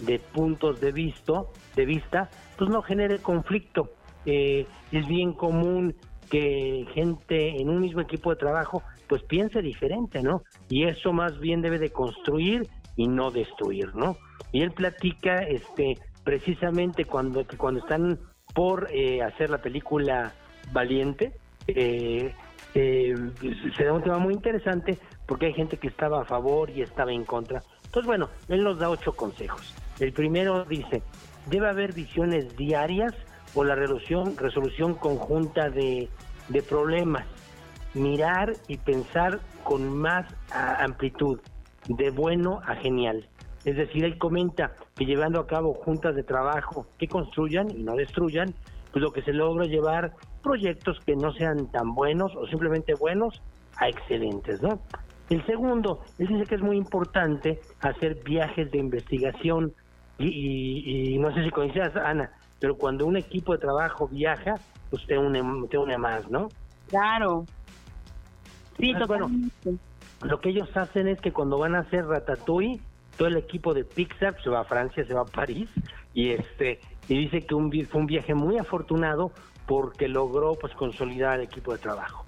de 0.00 0.18
puntos 0.18 0.80
de, 0.80 0.92
visto, 0.92 1.52
de 1.76 1.86
vista 1.86 2.30
pues 2.56 2.70
no 2.70 2.82
genere 2.82 3.18
conflicto. 3.18 3.92
Eh, 4.26 4.66
es 4.92 5.06
bien 5.06 5.32
común 5.32 5.94
que 6.30 6.86
gente 6.92 7.60
en 7.60 7.68
un 7.68 7.80
mismo 7.80 8.00
equipo 8.00 8.30
de 8.30 8.36
trabajo 8.36 8.82
pues 9.08 9.22
piense 9.22 9.62
diferente, 9.62 10.22
¿no? 10.22 10.42
Y 10.68 10.84
eso 10.84 11.12
más 11.12 11.38
bien 11.40 11.62
debe 11.62 11.78
de 11.78 11.90
construir 11.90 12.68
y 12.96 13.08
no 13.08 13.30
destruir, 13.30 13.94
¿no? 13.94 14.16
Y 14.52 14.62
él 14.62 14.72
platica 14.72 15.38
este 15.38 15.98
precisamente 16.24 17.06
cuando 17.06 17.44
cuando 17.56 17.80
están 17.80 18.18
por 18.54 18.88
eh, 18.92 19.22
hacer 19.22 19.50
la 19.50 19.58
película 19.58 20.32
Valiente, 20.72 21.32
eh, 21.66 22.34
eh, 22.74 23.14
se 23.76 23.84
da 23.84 23.92
un 23.92 24.02
tema 24.02 24.18
muy 24.18 24.34
interesante 24.34 24.98
porque 25.26 25.46
hay 25.46 25.54
gente 25.54 25.78
que 25.78 25.88
estaba 25.88 26.22
a 26.22 26.24
favor 26.24 26.70
y 26.70 26.82
estaba 26.82 27.12
en 27.12 27.24
contra. 27.24 27.62
Entonces, 27.84 28.06
bueno, 28.06 28.28
él 28.48 28.62
nos 28.62 28.78
da 28.78 28.90
ocho 28.90 29.12
consejos. 29.14 29.74
El 30.00 30.12
primero 30.12 30.64
dice, 30.64 31.02
debe 31.46 31.68
haber 31.68 31.92
visiones 31.92 32.56
diarias 32.56 33.12
o 33.54 33.64
la 33.64 33.74
resolución, 33.74 34.36
resolución 34.36 34.94
conjunta 34.94 35.70
de, 35.70 36.08
problemas 36.68 37.24
mirar 37.94 38.52
y 38.68 38.76
pensar 38.76 39.40
con 39.64 39.96
más 39.96 40.26
amplitud, 40.52 41.40
de 41.88 42.10
bueno 42.10 42.60
a 42.66 42.76
genial. 42.76 43.26
Es 43.64 43.76
decir, 43.76 44.04
él 44.04 44.18
comenta 44.18 44.72
que 44.94 45.04
llevando 45.04 45.40
a 45.40 45.46
cabo 45.46 45.74
juntas 45.74 46.14
de 46.14 46.22
trabajo 46.22 46.86
que 46.98 47.08
construyan 47.08 47.70
y 47.70 47.82
no 47.82 47.96
destruyan, 47.96 48.54
pues 48.92 49.02
lo 49.02 49.10
que 49.10 49.22
se 49.22 49.32
logra 49.32 49.64
es 49.64 49.70
llevar 49.70 50.12
proyectos 50.42 50.98
que 51.04 51.16
no 51.16 51.32
sean 51.32 51.70
tan 51.72 51.94
buenos 51.94 52.34
o 52.36 52.46
simplemente 52.46 52.94
buenos 52.94 53.42
a 53.78 53.88
excelentes, 53.88 54.62
¿no? 54.62 54.80
El 55.28 55.44
segundo, 55.44 56.00
él 56.18 56.28
dice 56.28 56.44
que 56.44 56.54
es 56.54 56.62
muy 56.62 56.76
importante 56.76 57.60
hacer 57.80 58.22
viajes 58.24 58.70
de 58.70 58.78
investigación 58.78 59.74
y, 60.18 61.16
no 61.18 61.32
sé 61.32 61.44
si 61.44 61.50
coincidas, 61.50 61.94
Ana, 61.96 62.30
pero 62.58 62.76
cuando 62.76 63.06
un 63.06 63.16
equipo 63.16 63.52
de 63.52 63.58
trabajo 63.58 64.08
viaja, 64.08 64.54
pues 64.90 65.06
te 65.06 65.16
une, 65.16 65.42
te 65.68 65.78
une 65.78 65.96
más, 65.96 66.28
¿no? 66.30 66.48
Claro, 66.88 67.44
Sí, 68.78 68.94
bueno, 69.06 69.30
lo 70.22 70.40
que 70.40 70.50
ellos 70.50 70.68
hacen 70.76 71.08
es 71.08 71.20
que 71.20 71.32
cuando 71.32 71.58
van 71.58 71.74
a 71.74 71.80
hacer 71.80 72.06
Ratatouille, 72.06 72.80
todo 73.16 73.28
el 73.28 73.36
equipo 73.36 73.74
de 73.74 73.84
Pixar 73.84 74.40
se 74.40 74.50
va 74.50 74.60
a 74.60 74.64
Francia, 74.64 75.04
se 75.04 75.14
va 75.14 75.22
a 75.22 75.24
París 75.24 75.68
y 76.14 76.30
este 76.30 76.80
y 77.08 77.18
dice 77.18 77.44
que 77.44 77.54
un, 77.54 77.72
fue 77.86 78.00
un 78.00 78.06
viaje 78.06 78.34
muy 78.34 78.58
afortunado 78.58 79.32
porque 79.66 80.06
logró 80.06 80.54
pues 80.54 80.74
consolidar 80.74 81.40
el 81.40 81.46
equipo 81.46 81.72
de 81.72 81.78
trabajo. 81.78 82.24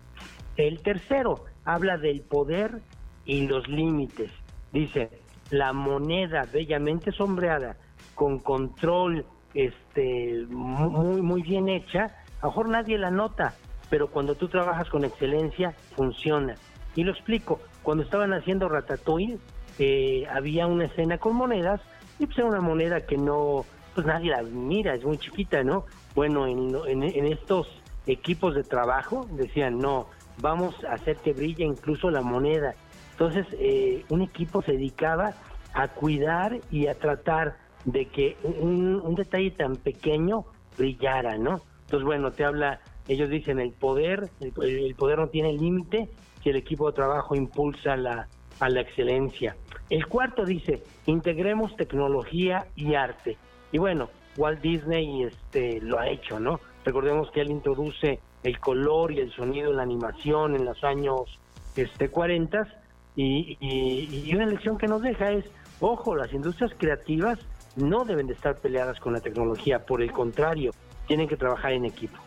El 0.57 0.83
tercero 0.83 1.45
habla 1.65 1.97
del 1.97 2.23
poder 2.23 2.81
y 3.25 3.47
los 3.47 3.69
límites. 3.69 4.33
Dice, 4.73 5.11
la 5.51 5.73
moneda 5.73 6.47
bellamente 6.53 7.13
sombreada 7.13 7.77
con 8.15 8.39
control 8.39 9.25
este 9.55 10.47
muy 10.49 11.23
muy 11.23 11.43
bien 11.43 11.69
hecha, 11.69 12.17
a 12.41 12.47
lo 12.47 12.49
mejor 12.49 12.69
nadie 12.69 12.99
la 12.99 13.11
nota, 13.11 13.55
pero 13.89 14.09
cuando 14.09 14.35
tú 14.35 14.49
trabajas 14.49 14.89
con 14.89 15.05
excelencia, 15.05 15.75
funciona. 15.97 16.55
Y 16.95 17.05
lo 17.05 17.13
explico, 17.13 17.61
cuando 17.83 18.05
estaban 18.05 18.33
haciendo 18.33 18.69
Ratatouille, 18.69 19.39
eh, 19.79 20.27
había 20.33 20.67
una 20.67 20.85
escena 20.85 21.19
con 21.19 21.35
monedas, 21.35 21.81
y 22.19 22.27
pues 22.27 22.39
era 22.39 22.49
una 22.49 22.61
moneda 22.61 23.01
que 23.07 23.17
no, 23.17 23.65
pues 23.95 24.07
nadie 24.07 24.31
la 24.31 24.43
mira, 24.43 24.95
es 24.95 25.05
muy 25.05 25.19
chiquita, 25.19 25.63
¿no? 25.65 25.85
Bueno, 26.15 26.47
en, 26.47 27.05
estos 27.27 27.69
equipos 28.07 28.55
de 28.55 28.63
trabajo 28.63 29.27
decían, 29.33 29.79
no, 29.79 30.07
vamos 30.39 30.75
a 30.85 30.95
hacer 30.95 31.17
que 31.17 31.33
brille 31.33 31.65
incluso 31.65 32.11
la 32.11 32.23
moneda. 32.23 32.75
Entonces, 33.21 33.47
eh, 33.59 34.03
un 34.09 34.23
equipo 34.23 34.63
se 34.63 34.73
dedicaba 34.73 35.35
a 35.75 35.89
cuidar 35.89 36.59
y 36.71 36.87
a 36.87 36.95
tratar 36.95 37.59
de 37.85 38.07
que 38.07 38.39
un, 38.43 39.15
detalle 39.15 39.51
tan 39.51 39.77
pequeño 39.77 40.47
brillara, 40.79 41.37
¿no? 41.37 41.61
Entonces, 41.83 42.07
bueno, 42.07 42.31
te 42.31 42.47
habla 42.47 42.81
ellos 43.09 43.29
dicen 43.29 43.61
el 43.61 43.73
poder, 43.73 44.31
el, 44.41 44.95
poder 44.95 45.19
no 45.19 45.29
tiene 45.29 45.53
límite 45.53 46.09
si 46.43 46.49
el 46.49 46.57
equipo 46.57 46.87
de 46.91 46.97
trabajo 46.97 47.35
impulsa 47.35 47.95
la, 47.95 48.27
a 48.59 48.71
la 48.71 48.81
excelencia. 48.81 49.55
El 49.91 50.07
cuarto 50.07 50.47
dice, 50.47 50.83
integremos 51.05 51.77
tecnología 51.77 52.69
y 52.75 52.95
arte. 52.95 53.37
Y 53.71 53.77
bueno, 53.77 54.09
Walt 54.39 54.63
Disney 54.63 55.25
este, 55.25 55.79
lo 55.83 55.99
ha 55.99 56.09
hecho, 56.09 56.41
¿no? 56.41 56.59
Recordemos 56.87 57.31
que 57.33 57.43
él 57.43 57.51
introduce 57.51 58.19
el 58.45 58.59
color 58.61 59.13
y 59.13 59.19
el 59.19 59.31
sonido 59.33 59.73
en 59.73 59.77
la 59.77 59.83
animación 59.83 60.57
en 60.57 60.65
los 60.65 60.83
años 60.85 61.39
este, 61.77 62.09
40 62.09 62.80
y, 63.17 63.57
y 63.61 64.35
una 64.35 64.47
lección 64.47 64.79
que 64.79 64.89
nos 64.89 65.03
deja 65.03 65.31
es, 65.31 65.45
ojo, 65.81 66.17
las 66.17 66.33
industrias 66.33 66.73
creativas 66.77 67.39
no 67.77 68.05
deben 68.05 68.27
de 68.27 68.35
estar 68.35 68.57
peleadas 68.57 68.99
con 69.01 69.13
la 69.13 69.21
tecnología, 69.21 69.85
por 69.85 70.03
el 70.03 70.13
contrario, 70.13 70.73
tienen 71.07 71.29
que 71.29 71.37
trabajar 71.37 71.73
en 71.73 71.85
equipo. 71.85 72.19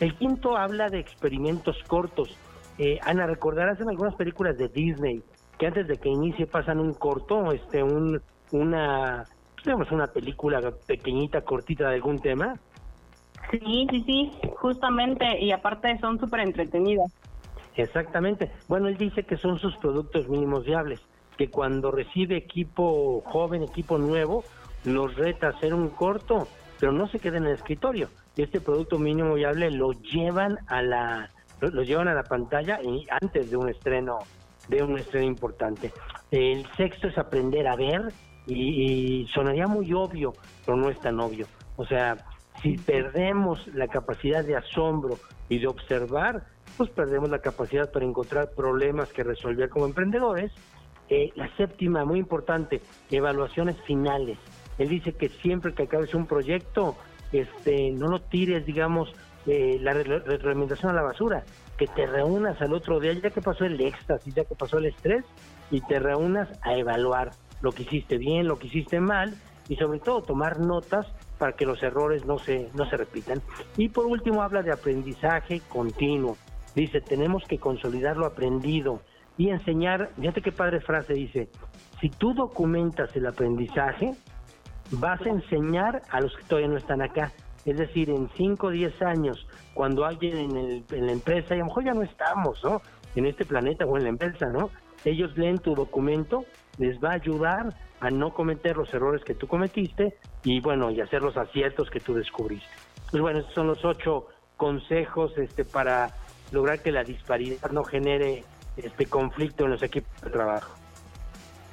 El 0.00 0.14
quinto 0.16 0.56
habla 0.56 0.88
de 0.90 0.98
experimentos 0.98 1.76
cortos. 1.86 2.36
Eh, 2.78 2.98
Ana, 3.02 3.26
recordarás 3.26 3.80
en 3.80 3.88
algunas 3.88 4.14
películas 4.16 4.58
de 4.58 4.68
Disney 4.68 5.22
que 5.58 5.66
antes 5.66 5.86
de 5.86 5.96
que 5.98 6.08
inicie 6.08 6.46
pasan 6.46 6.80
un 6.80 6.94
corto, 6.94 7.52
este, 7.52 7.82
un, 7.82 8.20
una, 8.50 9.24
digamos, 9.64 9.90
una 9.92 10.08
película 10.08 10.72
pequeñita, 10.86 11.42
cortita 11.42 11.88
de 11.88 11.94
algún 11.94 12.18
tema. 12.18 12.56
Sí, 13.50 13.86
sí, 13.90 14.02
sí, 14.04 14.32
justamente, 14.56 15.38
y 15.40 15.52
aparte 15.52 15.96
son 16.00 16.18
súper 16.18 16.40
entretenidas. 16.40 17.12
Exactamente. 17.76 18.50
Bueno, 18.68 18.88
él 18.88 18.96
dice 18.96 19.24
que 19.24 19.36
son 19.36 19.58
sus 19.58 19.76
productos 19.76 20.28
mínimos 20.28 20.64
viables, 20.64 21.00
que 21.36 21.50
cuando 21.50 21.90
recibe 21.90 22.36
equipo 22.36 23.22
joven, 23.26 23.62
equipo 23.62 23.98
nuevo, 23.98 24.44
los 24.84 25.14
reta 25.16 25.48
a 25.48 25.50
hacer 25.50 25.74
un 25.74 25.88
corto, 25.88 26.46
pero 26.78 26.92
no 26.92 27.08
se 27.08 27.18
queda 27.18 27.38
en 27.38 27.46
el 27.46 27.54
escritorio, 27.54 28.08
este 28.36 28.60
producto 28.60 28.98
mínimo 28.98 29.34
viable 29.34 29.70
lo 29.70 29.92
llevan 29.92 30.58
a 30.66 30.82
la 30.82 31.30
lo 31.60 31.82
llevan 31.82 32.08
a 32.08 32.14
la 32.14 32.24
pantalla 32.24 32.82
y 32.82 33.06
antes 33.22 33.50
de 33.50 33.56
un 33.56 33.70
estreno 33.70 34.18
de 34.68 34.82
un 34.82 34.98
estreno 34.98 35.26
importante. 35.26 35.92
El 36.30 36.66
sexto 36.76 37.08
es 37.08 37.16
aprender 37.16 37.66
a 37.68 37.76
ver 37.76 38.12
y, 38.46 39.26
sonaría 39.32 39.66
muy 39.66 39.92
obvio, 39.92 40.34
pero 40.64 40.76
no 40.76 40.90
es 40.90 40.98
tan 41.00 41.20
obvio. 41.20 41.46
O 41.76 41.86
sea, 41.86 42.16
si 42.62 42.76
perdemos 42.78 43.66
la 43.74 43.88
capacidad 43.88 44.44
de 44.44 44.56
asombro 44.56 45.18
y 45.48 45.58
de 45.58 45.66
observar, 45.66 46.44
pues 46.76 46.90
perdemos 46.90 47.30
la 47.30 47.40
capacidad 47.40 47.90
para 47.90 48.04
encontrar 48.04 48.50
problemas 48.50 49.12
que 49.12 49.22
resolver 49.22 49.68
como 49.68 49.86
emprendedores. 49.86 50.52
Eh, 51.08 51.30
la 51.34 51.54
séptima, 51.56 52.04
muy 52.04 52.18
importante, 52.18 52.80
evaluaciones 53.10 53.76
finales. 53.82 54.38
Él 54.78 54.88
dice 54.88 55.12
que 55.12 55.28
siempre 55.28 55.74
que 55.74 55.84
acabes 55.84 56.14
un 56.14 56.26
proyecto, 56.26 56.96
este, 57.32 57.90
no 57.90 58.08
lo 58.08 58.20
tires, 58.20 58.64
digamos, 58.64 59.12
eh, 59.46 59.78
la 59.80 59.92
retroalimentación 59.92 60.90
a 60.90 60.94
la 60.94 61.02
basura, 61.02 61.44
que 61.76 61.86
te 61.86 62.06
reúnas 62.06 62.60
al 62.62 62.72
otro 62.72 62.98
día, 62.98 63.12
ya 63.12 63.30
que 63.30 63.42
pasó 63.42 63.64
el 63.66 63.78
éxtasis, 63.80 64.34
ya 64.34 64.44
que 64.44 64.54
pasó 64.54 64.78
el 64.78 64.86
estrés, 64.86 65.24
y 65.70 65.80
te 65.82 65.98
reúnas 65.98 66.48
a 66.62 66.74
evaluar 66.76 67.32
lo 67.60 67.72
que 67.72 67.82
hiciste 67.82 68.16
bien, 68.16 68.48
lo 68.48 68.58
que 68.58 68.68
hiciste 68.68 69.00
mal, 69.00 69.34
y 69.68 69.76
sobre 69.76 69.98
todo 69.98 70.22
tomar 70.22 70.60
notas 70.60 71.06
para 71.38 71.52
que 71.52 71.66
los 71.66 71.82
errores 71.82 72.24
no 72.24 72.38
se, 72.38 72.70
no 72.74 72.88
se 72.88 72.96
repitan. 72.96 73.42
Y 73.76 73.88
por 73.88 74.06
último 74.06 74.42
habla 74.42 74.62
de 74.62 74.72
aprendizaje 74.72 75.60
continuo. 75.68 76.36
Dice, 76.74 77.00
tenemos 77.00 77.44
que 77.44 77.58
consolidar 77.58 78.16
lo 78.16 78.26
aprendido 78.26 79.00
y 79.36 79.50
enseñar, 79.50 80.10
fíjate 80.16 80.42
qué 80.42 80.52
padre 80.52 80.80
frase 80.80 81.14
dice, 81.14 81.48
si 82.00 82.08
tú 82.08 82.34
documentas 82.34 83.14
el 83.16 83.26
aprendizaje, 83.26 84.12
vas 84.90 85.20
a 85.22 85.28
enseñar 85.28 86.02
a 86.10 86.20
los 86.20 86.36
que 86.36 86.44
todavía 86.44 86.68
no 86.68 86.76
están 86.76 87.02
acá. 87.02 87.32
Es 87.64 87.78
decir, 87.78 88.10
en 88.10 88.28
5 88.36 88.66
o 88.66 88.70
10 88.70 89.02
años, 89.02 89.46
cuando 89.72 90.04
alguien 90.04 90.36
en, 90.36 90.56
el, 90.56 90.84
en 90.90 91.06
la 91.06 91.12
empresa, 91.12 91.54
y 91.54 91.58
a 91.58 91.60
lo 91.60 91.66
mejor 91.66 91.84
ya 91.84 91.94
no 91.94 92.02
estamos, 92.02 92.62
¿no? 92.62 92.82
En 93.16 93.26
este 93.26 93.44
planeta 93.44 93.86
o 93.86 93.96
en 93.96 94.02
la 94.02 94.10
empresa, 94.10 94.46
¿no? 94.48 94.70
ellos 95.04 95.36
leen 95.36 95.58
tu 95.58 95.74
documento, 95.74 96.44
les 96.78 96.98
va 97.02 97.10
a 97.10 97.14
ayudar 97.14 97.74
a 98.04 98.10
no 98.10 98.34
cometer 98.34 98.76
los 98.76 98.92
errores 98.92 99.24
que 99.24 99.34
tú 99.34 99.46
cometiste 99.46 100.18
y 100.42 100.60
bueno, 100.60 100.90
y 100.90 101.00
hacer 101.00 101.22
los 101.22 101.36
aciertos 101.36 101.90
que 101.90 102.00
tú 102.00 102.14
descubriste. 102.14 102.68
Pues 103.10 103.22
bueno, 103.22 103.42
son 103.54 103.68
los 103.68 103.84
ocho 103.84 104.28
consejos 104.56 105.36
este 105.38 105.64
para 105.64 106.10
lograr 106.52 106.82
que 106.82 106.92
la 106.92 107.02
disparidad 107.02 107.70
no 107.70 107.82
genere 107.82 108.44
este 108.76 109.06
conflicto 109.06 109.64
en 109.64 109.70
los 109.70 109.82
equipos 109.82 110.20
de 110.20 110.30
trabajo. 110.30 110.74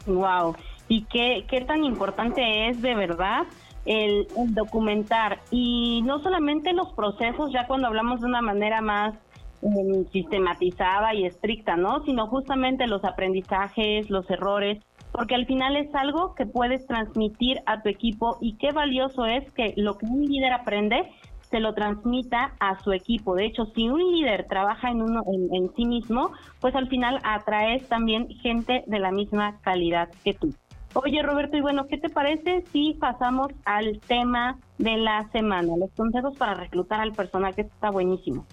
Wow, 0.06 0.56
y 0.88 1.04
qué, 1.04 1.46
qué 1.50 1.62
tan 1.62 1.84
importante 1.84 2.70
es 2.70 2.82
de 2.82 2.96
verdad 2.96 3.44
el, 3.86 4.28
documentar 4.50 5.40
y 5.52 6.02
no 6.04 6.20
solamente 6.20 6.74
los 6.74 6.92
procesos, 6.94 7.52
ya 7.52 7.68
cuando 7.68 7.88
hablamos 7.88 8.22
de 8.22 8.28
una 8.28 8.42
manera 8.42 8.82
más 8.82 9.16
em, 9.62 10.06
sistematizada 10.12 11.14
y 11.14 11.26
estricta, 11.26 11.76
¿no? 11.76 12.04
Sino 12.04 12.28
justamente 12.28 12.88
los 12.88 13.04
aprendizajes, 13.04 14.10
los 14.10 14.30
errores, 14.30 14.84
porque 15.12 15.36
al 15.36 15.46
final 15.46 15.76
es 15.76 15.94
algo 15.94 16.36
que 16.36 16.46
puedes 16.46 16.86
transmitir 16.88 17.62
a 17.66 17.82
tu 17.82 17.90
equipo 17.90 18.38
y 18.42 18.56
qué 18.58 18.72
valioso 18.72 19.26
es 19.26 19.52
que 19.54 19.74
lo 19.78 19.98
que 19.98 20.06
un 20.06 20.26
líder 20.26 20.54
aprende 20.54 21.12
se 21.52 21.60
lo 21.60 21.74
transmita 21.74 22.54
a 22.60 22.80
su 22.80 22.94
equipo. 22.94 23.36
De 23.36 23.46
hecho, 23.46 23.66
si 23.76 23.90
un 23.90 24.00
líder 24.00 24.48
trabaja 24.48 24.90
en, 24.90 25.02
uno, 25.02 25.22
en, 25.28 25.70
sí 25.76 25.86
mismo, 25.86 26.32
pues 26.62 26.74
al 26.76 26.88
final 26.88 27.20
atraes 27.24 27.88
también 27.90 28.30
gente 28.42 28.86
de 28.88 29.00
la 29.00 29.12
misma 29.12 29.60
calidad 29.60 30.10
que 30.24 30.34
tú. 30.34 30.54
Oye, 30.94 31.22
Roberto, 31.22 31.58
y 31.58 31.62
bueno, 31.62 31.88
¿qué 31.88 31.98
te 31.98 32.10
parece 32.10 32.64
si 32.72 32.94
pasamos 32.94 33.48
al 33.66 34.00
tema 34.00 34.58
de 34.78 34.98
la 34.98 35.30
semana? 35.32 35.76
Los 35.78 35.92
consejos 35.92 36.38
para 36.38 36.54
reclutar 36.54 37.02
al 37.02 37.12
personal, 37.12 37.54
que 37.54 37.62
está 37.62 37.90
buenísimo. 37.90 38.46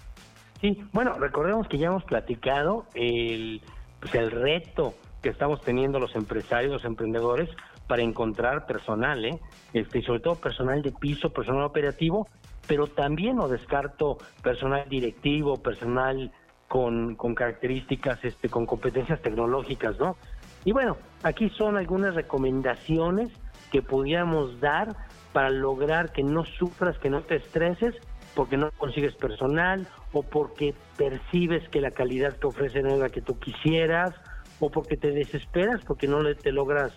Sí, 0.61 0.81
bueno, 0.93 1.15
recordemos 1.15 1.69
que 1.69 1.79
ya 1.79 1.87
hemos 1.89 2.05
platicado 2.05 2.85
el, 2.95 3.61
pues 4.01 4.15
el 4.17 4.31
reto 4.31 4.95
que 5.23 5.29
estamos 5.29 5.61
teniendo 5.63 5.99
los 5.99 6.15
empresarios, 6.15 6.73
los 6.73 6.85
emprendedores, 6.85 7.49
para 7.87 8.03
encontrar 8.03 8.67
personal, 8.67 9.25
¿eh? 9.25 9.41
este, 9.73 10.03
sobre 10.03 10.21
todo 10.21 10.35
personal 10.37 10.83
de 10.83 10.93
piso, 10.93 11.31
personal 11.33 11.65
operativo, 11.65 12.29
pero 12.67 12.87
también 12.87 13.37
no 13.37 13.49
descarto 13.49 14.19
personal 14.43 14.87
directivo, 14.89 15.57
personal 15.57 16.31
con, 16.69 17.17
características, 17.35 18.23
este, 18.25 18.51
con 18.51 18.67
competencias 18.67 19.21
tecnológicas, 19.23 19.99
¿no? 19.99 20.17
Y 20.65 20.73
bueno, 20.73 20.99
aquí 21.23 21.49
son 21.51 21.79
algunas 21.79 22.15
recomendaciones 22.15 23.31
que 23.73 23.81
podríamos 23.81 24.61
dar 24.61 24.95
para 25.33 25.51
lograr 25.51 26.13
que 26.13 26.23
no 26.23 26.45
sufras, 26.45 26.99
que 26.99 27.09
no 27.09 27.23
te 27.23 27.37
estreses, 27.37 27.95
porque 28.35 28.59
no 28.59 28.71
consigues 28.73 29.15
personal 29.15 29.89
o 30.13 30.23
porque 30.23 30.75
percibes 30.97 31.67
que 31.71 31.81
la 31.81 31.91
calidad 31.91 32.37
que 32.37 32.47
ofrece 32.47 32.83
no 32.83 32.91
es 32.91 32.99
la 32.99 33.09
que 33.09 33.23
tú 33.23 33.39
quisieras 33.39 34.15
o 34.61 34.71
porque 34.71 34.97
te 34.97 35.11
desesperas 35.13 35.85
porque 35.85 36.07
no 36.07 36.23
te 36.35 36.53
logras 36.53 36.93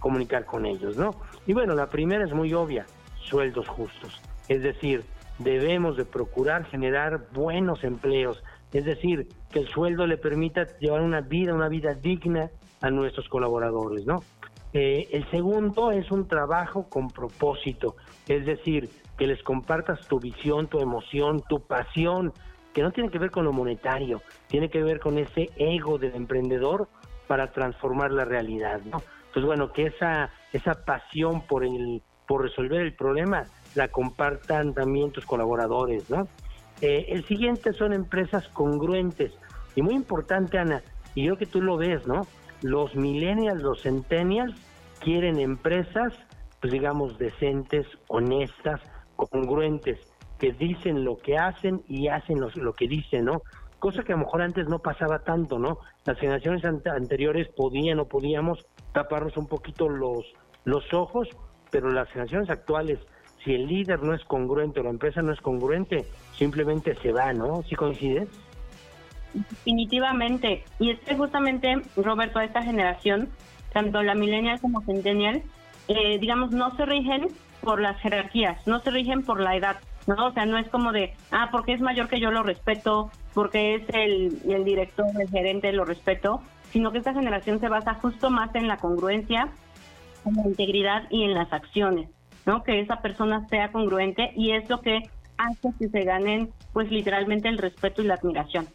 comunicar 0.00 0.44
con 0.44 0.66
ellos, 0.66 0.96
¿no? 0.96 1.14
Y 1.46 1.52
bueno, 1.52 1.74
la 1.74 1.88
primera 1.88 2.24
es 2.24 2.32
muy 2.32 2.52
obvia, 2.54 2.86
sueldos 3.20 3.66
justos. 3.68 4.20
Es 4.48 4.62
decir, 4.62 5.04
debemos 5.38 5.96
de 5.96 6.04
procurar 6.04 6.64
generar 6.66 7.26
buenos 7.32 7.84
empleos, 7.84 8.42
es 8.72 8.84
decir, 8.84 9.28
que 9.50 9.60
el 9.60 9.68
sueldo 9.68 10.06
le 10.06 10.16
permita 10.16 10.66
llevar 10.78 11.02
una 11.02 11.20
vida, 11.20 11.54
una 11.54 11.68
vida 11.68 11.94
digna 11.94 12.50
a 12.80 12.90
nuestros 12.90 13.28
colaboradores, 13.28 14.06
¿no? 14.06 14.22
Eh, 14.72 15.08
el 15.12 15.28
segundo 15.30 15.90
es 15.90 16.10
un 16.10 16.28
trabajo 16.28 16.88
con 16.88 17.08
propósito, 17.08 17.96
es 18.28 18.44
decir, 18.44 18.90
que 19.16 19.26
les 19.26 19.42
compartas 19.42 20.06
tu 20.06 20.20
visión, 20.20 20.66
tu 20.66 20.80
emoción, 20.80 21.42
tu 21.48 21.60
pasión, 21.60 22.32
que 22.76 22.82
no 22.82 22.90
tiene 22.90 23.08
que 23.08 23.18
ver 23.18 23.30
con 23.30 23.46
lo 23.46 23.54
monetario, 23.54 24.20
tiene 24.48 24.68
que 24.68 24.82
ver 24.82 25.00
con 25.00 25.16
ese 25.16 25.48
ego 25.56 25.96
del 25.96 26.14
emprendedor 26.14 26.88
para 27.26 27.50
transformar 27.50 28.12
la 28.12 28.26
realidad, 28.26 28.82
¿no? 28.84 29.02
Pues 29.32 29.46
bueno, 29.46 29.72
que 29.72 29.86
esa, 29.86 30.28
esa 30.52 30.84
pasión 30.84 31.40
por, 31.46 31.64
el, 31.64 32.02
por 32.28 32.42
resolver 32.42 32.82
el 32.82 32.92
problema 32.94 33.44
la 33.76 33.88
compartan 33.88 34.74
también 34.74 35.10
tus 35.10 35.24
colaboradores, 35.24 36.10
¿no? 36.10 36.28
Eh, 36.82 37.06
el 37.08 37.24
siguiente 37.24 37.72
son 37.72 37.94
empresas 37.94 38.46
congruentes. 38.48 39.32
Y 39.74 39.80
muy 39.80 39.94
importante, 39.94 40.58
Ana, 40.58 40.82
y 41.14 41.24
yo 41.24 41.38
que 41.38 41.46
tú 41.46 41.62
lo 41.62 41.78
ves, 41.78 42.06
¿no? 42.06 42.26
Los 42.60 42.94
millennials, 42.94 43.62
los 43.62 43.80
centennials 43.84 44.54
quieren 45.00 45.40
empresas, 45.40 46.12
pues 46.60 46.74
digamos, 46.74 47.16
decentes, 47.16 47.86
honestas, 48.08 48.82
congruentes, 49.16 49.98
que 50.38 50.52
dicen 50.52 51.04
lo 51.04 51.16
que 51.16 51.36
hacen 51.36 51.82
y 51.88 52.08
hacen 52.08 52.40
lo, 52.40 52.72
que 52.72 52.88
dicen, 52.88 53.24
¿no? 53.24 53.42
Cosa 53.78 54.02
que 54.02 54.12
a 54.12 54.16
lo 54.16 54.24
mejor 54.24 54.42
antes 54.42 54.68
no 54.68 54.78
pasaba 54.78 55.20
tanto, 55.20 55.58
¿no? 55.58 55.78
Las 56.04 56.18
generaciones 56.18 56.64
anteriores 56.64 57.48
podían 57.48 58.00
o 58.00 58.06
podíamos 58.06 58.66
taparnos 58.92 59.36
un 59.36 59.46
poquito 59.46 59.88
los, 59.88 60.24
los 60.64 60.92
ojos, 60.92 61.28
pero 61.70 61.90
las 61.90 62.08
generaciones 62.08 62.50
actuales 62.50 62.98
si 63.46 63.54
el 63.54 63.68
líder 63.68 64.02
no 64.02 64.12
es 64.12 64.24
congruente 64.24 64.80
o 64.80 64.82
la 64.82 64.90
empresa 64.90 65.22
no 65.22 65.32
es 65.32 65.40
congruente, 65.40 66.04
simplemente 66.36 66.96
se 66.96 67.12
va, 67.12 67.32
¿no? 67.32 67.62
¿Sí 67.62 67.76
coincides? 67.76 68.28
Definitivamente. 69.32 70.64
Y 70.80 70.90
es 70.90 70.98
que 71.00 71.14
justamente, 71.14 71.80
Roberto, 71.96 72.40
esta 72.40 72.62
generación, 72.62 73.28
tanto 73.72 74.02
la 74.02 74.16
millennial 74.16 74.60
como 74.60 74.80
centennial, 74.82 75.42
eh, 75.86 76.18
digamos, 76.18 76.50
no 76.50 76.74
se 76.76 76.86
rigen 76.86 77.28
por 77.60 77.80
las 77.80 78.00
jerarquías, 78.00 78.66
no 78.66 78.80
se 78.80 78.90
rigen 78.90 79.22
por 79.22 79.40
la 79.40 79.54
edad, 79.54 79.76
¿no? 80.06 80.26
O 80.26 80.32
sea, 80.32 80.46
no 80.46 80.58
es 80.58 80.68
como 80.68 80.92
de, 80.92 81.14
ah, 81.30 81.48
porque 81.50 81.72
es 81.72 81.80
mayor 81.80 82.08
que 82.08 82.20
yo 82.20 82.30
lo 82.30 82.42
respeto, 82.42 83.10
porque 83.34 83.74
es 83.76 83.82
el, 83.88 84.38
el 84.50 84.64
director, 84.64 85.06
el 85.20 85.28
gerente, 85.28 85.72
lo 85.72 85.84
respeto, 85.84 86.40
sino 86.70 86.92
que 86.92 86.98
esta 86.98 87.14
generación 87.14 87.60
se 87.60 87.68
basa 87.68 87.94
justo 87.94 88.30
más 88.30 88.54
en 88.54 88.68
la 88.68 88.76
congruencia, 88.76 89.48
en 90.24 90.34
la 90.34 90.42
integridad 90.46 91.04
y 91.10 91.24
en 91.24 91.34
las 91.34 91.52
acciones. 91.52 92.08
¿no? 92.46 92.62
Que 92.62 92.80
esa 92.80 93.02
persona 93.02 93.46
sea 93.48 93.72
congruente 93.72 94.32
y 94.36 94.52
es 94.52 94.68
lo 94.70 94.80
que 94.80 95.02
hace 95.36 95.68
que 95.78 95.88
se 95.88 96.02
ganen, 96.02 96.50
pues 96.72 96.90
literalmente 96.90 97.48
el 97.48 97.58
respeto 97.58 98.02
y 98.02 98.06
la 98.06 98.14
admiración. 98.14 98.66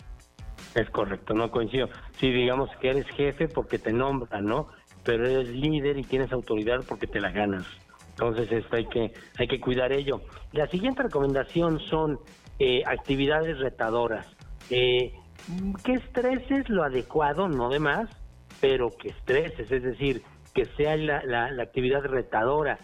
Es 0.75 0.89
correcto, 0.89 1.33
no 1.33 1.49
coincido. 1.49 1.89
Sí, 2.17 2.31
digamos 2.31 2.69
que 2.79 2.89
eres 2.89 3.07
jefe 3.07 3.47
porque 3.47 3.79
te 3.79 3.91
nombran, 3.91 4.45
¿no? 4.45 4.67
Pero 5.03 5.25
eres 5.25 5.49
líder 5.49 5.97
y 5.97 6.03
tienes 6.03 6.31
autoridad 6.31 6.83
porque 6.87 7.07
te 7.07 7.19
la 7.19 7.31
ganas. 7.31 7.65
Entonces 8.11 8.51
esto 8.51 8.75
hay 8.75 8.85
que 8.85 9.13
hay 9.37 9.47
que 9.47 9.59
cuidar 9.59 9.91
ello. 9.91 10.21
La 10.51 10.67
siguiente 10.67 11.03
recomendación 11.03 11.79
son 11.79 12.19
eh, 12.59 12.83
actividades 12.85 13.59
retadoras. 13.59 14.27
Eh, 14.69 15.13
que 15.83 15.93
estreses 15.93 16.69
lo 16.69 16.83
adecuado, 16.83 17.47
no 17.49 17.69
de 17.69 17.79
más, 17.79 18.09
pero 18.59 18.91
que 18.91 19.09
estreses, 19.09 19.71
es 19.71 19.83
decir, 19.83 20.21
que 20.53 20.65
sea 20.77 20.95
la, 20.95 21.23
la 21.23 21.63
actividad 21.63 22.03
retadora 22.03 22.77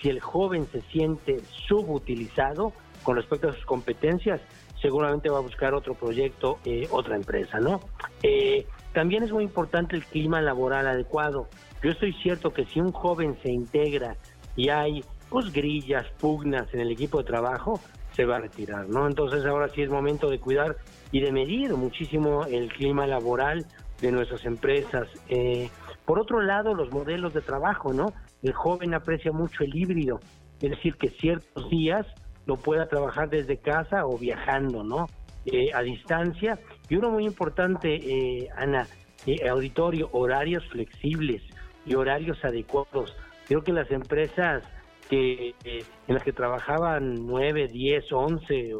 si 0.00 0.08
el 0.08 0.20
joven 0.20 0.66
se 0.66 0.82
siente 0.82 1.40
subutilizado 1.66 2.72
con 3.02 3.16
respecto 3.16 3.48
a 3.48 3.52
sus 3.52 3.64
competencias, 3.64 4.40
seguramente 4.80 5.30
va 5.30 5.38
a 5.38 5.42
buscar 5.42 5.74
otro 5.74 5.94
proyecto, 5.94 6.58
eh, 6.64 6.86
otra 6.90 7.16
empresa, 7.16 7.60
¿no? 7.60 7.80
Eh, 8.22 8.66
también 8.92 9.22
es 9.22 9.32
muy 9.32 9.44
importante 9.44 9.96
el 9.96 10.04
clima 10.04 10.40
laboral 10.40 10.86
adecuado. 10.86 11.48
Yo 11.82 11.90
estoy 11.90 12.12
cierto 12.14 12.52
que 12.52 12.64
si 12.66 12.80
un 12.80 12.92
joven 12.92 13.38
se 13.42 13.50
integra 13.50 14.16
y 14.56 14.68
hay 14.68 15.04
pues 15.28 15.52
grillas, 15.52 16.06
pugnas 16.18 16.72
en 16.72 16.80
el 16.80 16.90
equipo 16.90 17.18
de 17.18 17.24
trabajo, 17.24 17.80
se 18.12 18.24
va 18.24 18.36
a 18.36 18.40
retirar, 18.40 18.88
¿no? 18.88 19.06
Entonces 19.06 19.44
ahora 19.44 19.68
sí 19.68 19.82
es 19.82 19.90
momento 19.90 20.30
de 20.30 20.38
cuidar 20.38 20.76
y 21.12 21.20
de 21.20 21.32
medir 21.32 21.74
muchísimo 21.74 22.44
el 22.46 22.72
clima 22.72 23.06
laboral 23.06 23.66
de 24.00 24.12
nuestras 24.12 24.44
empresas. 24.44 25.08
Eh, 25.28 25.68
por 26.04 26.18
otro 26.18 26.40
lado, 26.40 26.74
los 26.74 26.90
modelos 26.90 27.34
de 27.34 27.42
trabajo, 27.42 27.92
¿no? 27.92 28.12
El 28.42 28.52
joven 28.52 28.94
aprecia 28.94 29.32
mucho 29.32 29.64
el 29.64 29.76
híbrido, 29.76 30.20
es 30.60 30.70
decir, 30.70 30.96
que 30.96 31.10
ciertos 31.10 31.68
días 31.68 32.06
lo 32.46 32.56
pueda 32.56 32.88
trabajar 32.88 33.28
desde 33.28 33.58
casa 33.58 34.06
o 34.06 34.16
viajando, 34.16 34.82
¿no? 34.82 35.06
Eh, 35.44 35.70
a 35.74 35.82
distancia. 35.82 36.58
Y 36.88 36.96
uno 36.96 37.10
muy 37.10 37.24
importante, 37.24 37.94
eh, 37.94 38.48
Ana, 38.56 38.86
eh, 39.26 39.48
auditorio, 39.48 40.08
horarios 40.12 40.64
flexibles 40.68 41.42
y 41.84 41.94
horarios 41.94 42.44
adecuados. 42.44 43.14
Creo 43.46 43.62
que 43.62 43.72
las 43.72 43.90
empresas 43.90 44.62
que 45.08 45.54
en 45.64 46.14
las 46.14 46.22
que 46.24 46.32
trabajaban 46.32 47.26
9, 47.26 47.68
10, 47.68 48.12
11, 48.12 48.74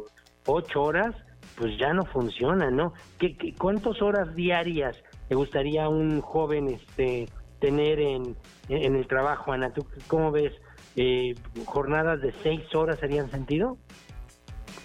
8 0.45 0.81
horas, 0.81 1.15
pues 1.55 1.77
ya 1.77 1.93
no 1.93 2.03
funcionan, 2.03 2.75
¿no? 2.75 2.93
¿Qué, 3.17 3.37
qué, 3.37 3.53
cuántas 3.55 4.01
horas 4.01 4.35
diarias 4.35 5.01
le 5.29 5.35
gustaría 5.35 5.85
a 5.85 5.89
un 5.89 6.21
joven 6.21 6.67
este 6.67 7.27
tener 7.59 7.99
en, 7.99 8.35
en 8.69 8.95
el 8.95 9.07
trabajo, 9.07 9.51
Ana? 9.51 9.73
¿Tú 9.73 9.85
cómo 10.07 10.31
ves? 10.31 10.53
Eh, 10.95 11.35
¿Jornadas 11.65 12.21
de 12.21 12.33
seis 12.43 12.63
horas 12.73 13.01
harían 13.03 13.29
sentido? 13.29 13.77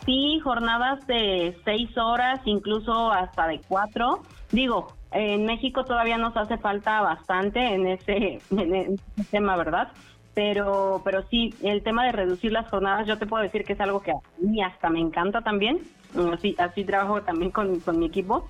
Sí, 0.04 0.40
jornadas 0.42 1.06
de 1.06 1.56
seis 1.64 1.96
horas, 1.96 2.40
incluso 2.44 3.10
hasta 3.10 3.46
de 3.46 3.60
cuatro. 3.68 4.22
Digo, 4.50 4.88
en 5.12 5.44
México 5.44 5.84
todavía 5.84 6.18
nos 6.18 6.36
hace 6.36 6.58
falta 6.58 7.00
bastante 7.00 7.60
en 7.60 7.86
ese, 7.86 8.40
en 8.50 8.74
ese 9.16 9.30
tema, 9.30 9.56
¿verdad? 9.56 9.88
Pero, 10.34 11.02
pero 11.04 11.24
sí, 11.28 11.54
el 11.62 11.82
tema 11.82 12.06
de 12.06 12.12
reducir 12.12 12.52
las 12.52 12.68
jornadas, 12.68 13.06
yo 13.06 13.18
te 13.18 13.26
puedo 13.26 13.42
decir 13.42 13.64
que 13.64 13.74
es 13.74 13.80
algo 13.80 14.00
que 14.00 14.12
a 14.12 14.20
mí 14.38 14.62
hasta 14.62 14.88
me 14.88 15.00
encanta 15.00 15.42
también. 15.42 15.80
Así, 16.32 16.54
así 16.58 16.84
trabajo 16.84 17.22
también 17.22 17.50
con, 17.50 17.80
con 17.80 17.98
mi 17.98 18.06
equipo 18.06 18.48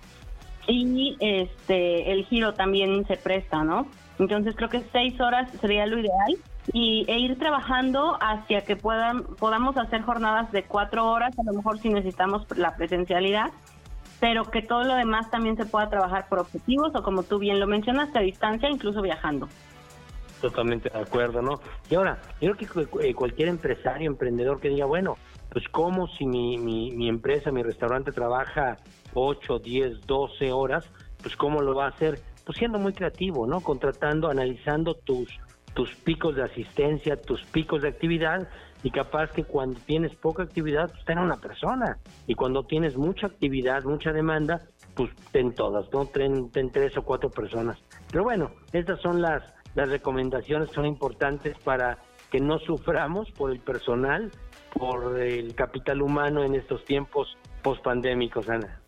y 0.66 1.16
este 1.20 2.12
el 2.12 2.24
giro 2.24 2.54
también 2.54 3.04
se 3.06 3.16
presta, 3.16 3.64
¿no? 3.64 3.86
Entonces 4.18 4.54
creo 4.56 4.68
que 4.68 4.82
seis 4.92 5.20
horas 5.20 5.50
sería 5.60 5.86
lo 5.86 5.98
ideal 5.98 6.36
y, 6.72 7.04
e 7.08 7.18
ir 7.18 7.38
trabajando 7.38 8.16
hacia 8.20 8.64
que 8.64 8.76
puedan 8.76 9.24
podamos 9.24 9.76
hacer 9.76 10.02
jornadas 10.02 10.52
de 10.52 10.62
cuatro 10.64 11.10
horas, 11.10 11.36
a 11.38 11.42
lo 11.42 11.52
mejor 11.52 11.78
si 11.78 11.88
necesitamos 11.88 12.46
la 12.56 12.76
presencialidad, 12.76 13.50
pero 14.22 14.44
que 14.44 14.62
todo 14.62 14.84
lo 14.84 14.94
demás 14.94 15.28
también 15.32 15.56
se 15.56 15.66
pueda 15.66 15.90
trabajar 15.90 16.28
por 16.28 16.38
objetivos 16.38 16.94
o 16.94 17.02
como 17.02 17.24
tú 17.24 17.40
bien 17.40 17.58
lo 17.58 17.66
mencionaste, 17.66 18.20
a 18.20 18.22
distancia, 18.22 18.70
incluso 18.70 19.02
viajando. 19.02 19.48
Totalmente 20.40 20.88
de 20.90 20.96
acuerdo, 21.00 21.42
¿no? 21.42 21.60
Y 21.90 21.96
ahora, 21.96 22.22
yo 22.40 22.52
creo 22.54 22.88
que 22.88 23.08
eh, 23.08 23.14
cualquier 23.14 23.48
empresario, 23.48 24.08
emprendedor 24.08 24.60
que 24.60 24.68
diga, 24.68 24.86
bueno, 24.86 25.16
pues 25.50 25.64
cómo 25.72 26.06
si 26.06 26.24
mi, 26.24 26.56
mi, 26.56 26.92
mi 26.92 27.08
empresa, 27.08 27.50
mi 27.50 27.64
restaurante 27.64 28.12
trabaja 28.12 28.76
8, 29.14 29.58
10, 29.58 30.06
12 30.06 30.52
horas, 30.52 30.88
pues 31.20 31.34
cómo 31.34 31.60
lo 31.60 31.74
va 31.74 31.86
a 31.86 31.88
hacer, 31.88 32.20
pues 32.46 32.58
siendo 32.58 32.78
muy 32.78 32.92
creativo, 32.92 33.48
¿no? 33.48 33.60
Contratando, 33.60 34.30
analizando 34.30 34.94
tus 34.94 35.36
tus 35.74 35.94
picos 35.96 36.36
de 36.36 36.42
asistencia, 36.42 37.16
tus 37.16 37.42
picos 37.44 37.82
de 37.82 37.88
actividad 37.88 38.48
y 38.82 38.90
capaz 38.90 39.30
que 39.30 39.44
cuando 39.44 39.78
tienes 39.80 40.14
poca 40.16 40.42
actividad, 40.42 40.90
pues 40.90 41.04
ten 41.04 41.18
una 41.18 41.36
persona 41.36 41.98
y 42.26 42.34
cuando 42.34 42.64
tienes 42.64 42.96
mucha 42.96 43.28
actividad, 43.28 43.84
mucha 43.84 44.12
demanda, 44.12 44.60
pues 44.94 45.10
ten 45.30 45.54
todas, 45.54 45.86
¿no? 45.92 46.06
Ten, 46.06 46.50
ten 46.50 46.70
tres 46.70 46.96
o 46.96 47.02
cuatro 47.02 47.30
personas. 47.30 47.78
Pero 48.10 48.24
bueno, 48.24 48.50
estas 48.72 49.00
son 49.00 49.22
las, 49.22 49.42
las 49.74 49.88
recomendaciones 49.88 50.70
son 50.70 50.86
importantes 50.86 51.56
para 51.58 51.98
que 52.30 52.40
no 52.40 52.58
suframos 52.58 53.30
por 53.32 53.52
el 53.52 53.60
personal, 53.60 54.30
por 54.74 55.20
el 55.20 55.54
capital 55.54 56.02
humano 56.02 56.42
en 56.42 56.54
estos 56.54 56.84
tiempos 56.84 57.36
post-pandémicos, 57.62 58.48
Ana. 58.48 58.81